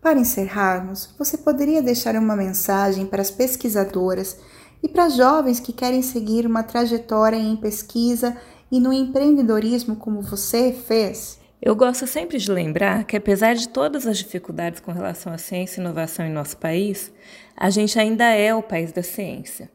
Para 0.00 0.20
encerrarmos, 0.20 1.14
você 1.18 1.36
poderia 1.36 1.82
deixar 1.82 2.14
uma 2.14 2.36
mensagem 2.36 3.06
para 3.06 3.22
as 3.22 3.30
pesquisadoras 3.32 4.36
e 4.80 4.88
para 4.88 5.08
jovens 5.08 5.58
que 5.58 5.72
querem 5.72 6.00
seguir 6.00 6.46
uma 6.46 6.62
trajetória 6.62 7.36
em 7.36 7.56
pesquisa 7.56 8.36
e 8.70 8.80
no 8.80 8.92
empreendedorismo 8.92 9.96
como 9.96 10.20
você 10.20 10.72
fez? 10.72 11.38
Eu 11.60 11.74
gosto 11.74 12.06
sempre 12.06 12.38
de 12.38 12.50
lembrar 12.50 13.04
que, 13.04 13.16
apesar 13.16 13.54
de 13.54 13.68
todas 13.68 14.06
as 14.06 14.18
dificuldades 14.18 14.80
com 14.80 14.92
relação 14.92 15.32
à 15.32 15.38
ciência 15.38 15.80
e 15.80 15.82
inovação 15.82 16.26
em 16.26 16.32
nosso 16.32 16.56
país, 16.56 17.12
a 17.56 17.70
gente 17.70 17.98
ainda 17.98 18.24
é 18.24 18.54
o 18.54 18.62
país 18.62 18.92
da 18.92 19.02
ciência. 19.02 19.70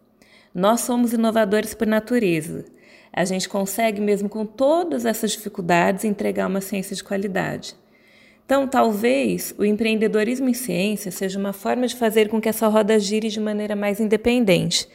Nós 0.54 0.82
somos 0.82 1.14
inovadores 1.14 1.74
por 1.74 1.88
natureza. 1.88 2.66
A 3.12 3.26
gente 3.26 3.50
consegue, 3.50 4.00
mesmo 4.00 4.30
com 4.30 4.46
todas 4.46 5.06
essas 5.06 5.32
dificuldades, 5.32 6.06
entregar 6.06 6.48
uma 6.48 6.62
ciência 6.62 6.96
de 6.96 7.04
qualidade. 7.04 7.76
Então, 8.46 8.68
talvez 8.68 9.56
o 9.58 9.64
empreendedorismo 9.64 10.50
em 10.50 10.54
ciência 10.54 11.10
seja 11.10 11.40
uma 11.40 11.54
forma 11.54 11.88
de 11.88 11.96
fazer 11.96 12.28
com 12.30 12.40
que 12.40 12.50
essa 12.50 12.68
roda 12.68 13.00
gire 13.00 13.30
de 13.30 13.40
maneira 13.40 13.76
mais 13.76 14.00
independente, 14.00 14.88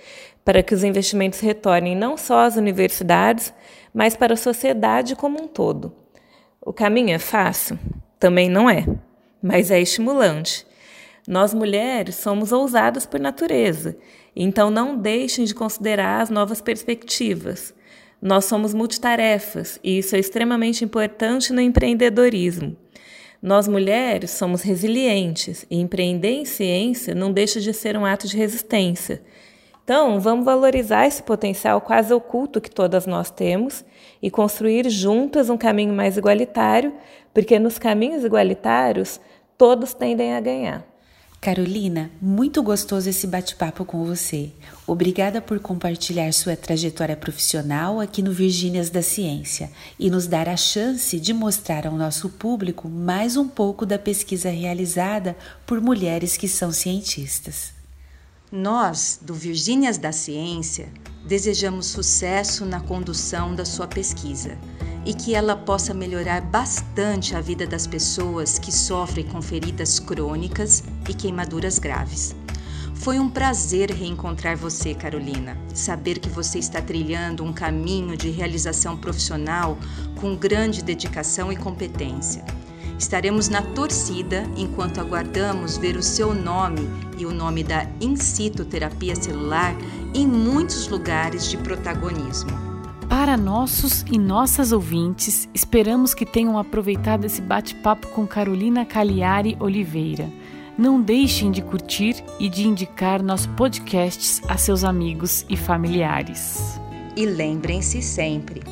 para 0.45 0.63
que 0.63 0.75
os 0.75 0.85
investimentos 0.85 1.41
retornem 1.41 1.97
não 1.97 2.17
só 2.17 2.41
às 2.41 2.57
universidades, 2.57 3.53
mas 3.97 4.15
para 4.15 4.35
a 4.35 4.37
sociedade 4.37 5.17
como 5.17 5.43
um 5.43 5.49
todo. 5.49 5.91
O 6.61 6.71
caminho 6.71 7.15
é 7.15 7.19
fácil? 7.19 7.79
Também 8.21 8.47
não 8.51 8.69
é, 8.69 8.85
mas 9.43 9.71
é 9.71 9.81
estimulante. 9.81 10.67
Nós 11.27 11.55
mulheres 11.55 12.17
somos 12.17 12.53
ousadas 12.53 13.07
por 13.07 13.19
natureza, 13.19 13.97
então 14.37 14.71
não 14.71 14.99
deixem 14.99 15.47
de 15.47 15.55
considerar 15.55 16.21
as 16.21 16.29
novas 16.29 16.61
perspectivas. 16.61 17.73
Nós 18.21 18.45
somos 18.45 18.75
multitarefas 18.75 19.81
e 19.83 19.97
isso 19.97 20.15
é 20.15 20.19
extremamente 20.19 20.85
importante 20.85 21.51
no 21.51 21.61
empreendedorismo. 21.63 22.77
Nós 23.41 23.67
mulheres 23.67 24.31
somos 24.33 24.61
resilientes 24.61 25.65
e 25.71 25.81
empreender 25.81 26.33
em 26.33 26.45
ciência 26.45 27.15
não 27.15 27.33
deixa 27.33 27.63
de 27.63 27.73
ser 27.73 27.97
um 27.97 28.05
ato 28.05 28.29
de 28.29 28.37
resistência. 28.37 29.23
Então, 29.87 30.19
vamos 30.19 30.45
valorizar 30.45 31.07
esse 31.07 31.23
potencial 31.23 31.81
quase 31.81 32.13
oculto 32.13 32.61
que 32.61 32.69
todas 32.69 33.07
nós 33.07 33.31
temos 33.31 33.85
e 34.21 34.29
construir 34.29 34.91
juntas 34.91 35.49
um 35.49 35.57
caminho 35.57 35.95
mais 35.95 36.17
igualitário, 36.17 36.93
porque 37.33 37.57
nos 37.57 37.79
caminhos 37.79 38.25
igualitários 38.25 39.21
todos 39.57 39.95
tendem 39.95 40.35
a 40.35 40.41
ganhar. 40.41 40.85
Carolina, 41.41 42.11
muito 42.21 42.65
gostoso 42.65 43.09
esse 43.09 43.29
bate-papo 43.29 43.85
com 43.85 44.05
você. 44.05 44.51
Obrigada 44.89 45.41
por 45.41 45.61
compartilhar 45.61 46.33
sua 46.33 46.57
trajetória 46.57 47.17
profissional 47.17 48.01
aqui 48.01 48.23
no 48.23 48.33
Virgínias 48.33 48.91
da 48.91 49.03
Ciência 49.03 49.71
e 50.01 50.11
nos 50.11 50.27
dar 50.27 50.49
a 50.49 50.57
chance 50.57 51.21
de 51.21 51.33
mostrar 51.33 51.87
ao 51.87 51.95
nosso 51.95 52.31
público 52.31 52.89
mais 52.89 53.37
um 53.37 53.47
pouco 53.47 53.87
da 53.87 54.01
pesquisa 54.01 54.51
realizada 54.51 55.37
por 55.65 55.81
mulheres 55.81 56.37
que 56.37 56.49
são 56.49 56.73
cientistas. 56.73 57.76
Nós, 58.53 59.19
do 59.21 59.35
Virgínias 59.35 59.99
da 59.99 60.13
Ciência, 60.13 60.89
desejamos 61.27 61.87
sucesso 61.87 62.65
na 62.65 62.79
condução 62.79 63.57
da 63.57 63.65
sua 63.65 63.89
pesquisa 63.89 64.57
e 65.05 65.13
que 65.13 65.35
ela 65.35 65.57
possa 65.57 65.93
melhorar 65.93 66.43
bastante 66.43 67.35
a 67.35 67.41
vida 67.41 67.67
das 67.67 67.89
pessoas 67.89 68.57
que 68.57 68.71
sofrem 68.71 69.27
com 69.27 69.43
feridas 69.43 69.99
crônicas 69.99 70.85
e 71.09 71.15
queimaduras 71.15 71.81
graves. 71.81 72.37
Foi 72.95 73.19
um 73.19 73.29
prazer 73.29 73.91
reencontrar 73.91 74.57
você, 74.57 74.95
Carolina. 74.95 75.59
Saber 75.75 76.21
que 76.21 76.29
você 76.29 76.61
está 76.61 76.81
trilhando 76.81 77.43
um 77.43 77.53
caminho 77.53 78.17
de 78.17 78.31
realização 78.31 78.97
profissional 78.97 79.77
com 80.21 80.37
grande 80.37 80.83
dedicação 80.83 81.53
e 81.53 81.57
competência. 81.57 82.45
Estaremos 82.99 83.49
na 83.49 83.61
torcida 83.61 84.45
enquanto 84.57 85.01
aguardamos 85.01 85.77
ver 85.77 85.97
o 85.97 86.03
seu 86.03 86.35
nome 86.35 86.89
e 87.19 87.27
o 87.27 87.33
nome 87.33 87.63
da 87.63 87.87
In 88.01 88.17
situ 88.17 88.65
terapia 88.65 89.15
celular 89.15 89.75
em 90.15 90.27
muitos 90.27 90.89
lugares 90.89 91.51
de 91.51 91.59
protagonismo. 91.59 92.51
Para 93.09 93.37
nossos 93.37 94.05
e 94.11 94.19
nossas 94.19 94.73
ouvintes, 94.73 95.49
esperamos 95.55 96.15
que 96.15 96.25
tenham 96.25 96.59
aproveitado 96.59 97.25
esse 97.25 97.41
bate-papo 97.41 98.09
com 98.09 98.27
Carolina 98.27 98.85
Cagliari 98.85 99.57
Oliveira. 99.61 100.29
Não 100.77 101.01
deixem 101.01 101.51
de 101.51 101.63
curtir 101.63 102.23
e 102.39 102.49
de 102.49 102.67
indicar 102.67 103.23
nossos 103.23 103.47
podcasts 103.47 104.43
a 104.49 104.57
seus 104.57 104.85
amigos 104.85 105.45
e 105.49 105.57
familiares. 105.57 106.81
E 107.15 107.25
lembrem-se 107.25 108.03
sempre: 108.03 108.63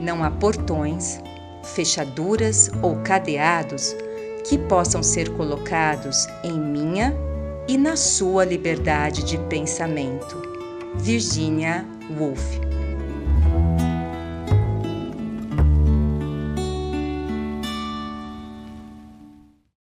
não 0.00 0.24
há 0.24 0.30
portões, 0.30 1.20
fechaduras 1.64 2.70
ou 2.82 2.96
cadeados 2.96 3.96
que 4.44 4.58
possam 4.58 5.02
ser 5.02 5.30
colocados 5.30 6.26
em 6.42 6.52
minha 6.52 7.16
e 7.66 7.78
na 7.78 7.96
sua 7.96 8.44
liberdade 8.44 9.24
de 9.24 9.38
pensamento. 9.48 10.42
Virginia 10.96 11.84
Woolf 12.18 12.73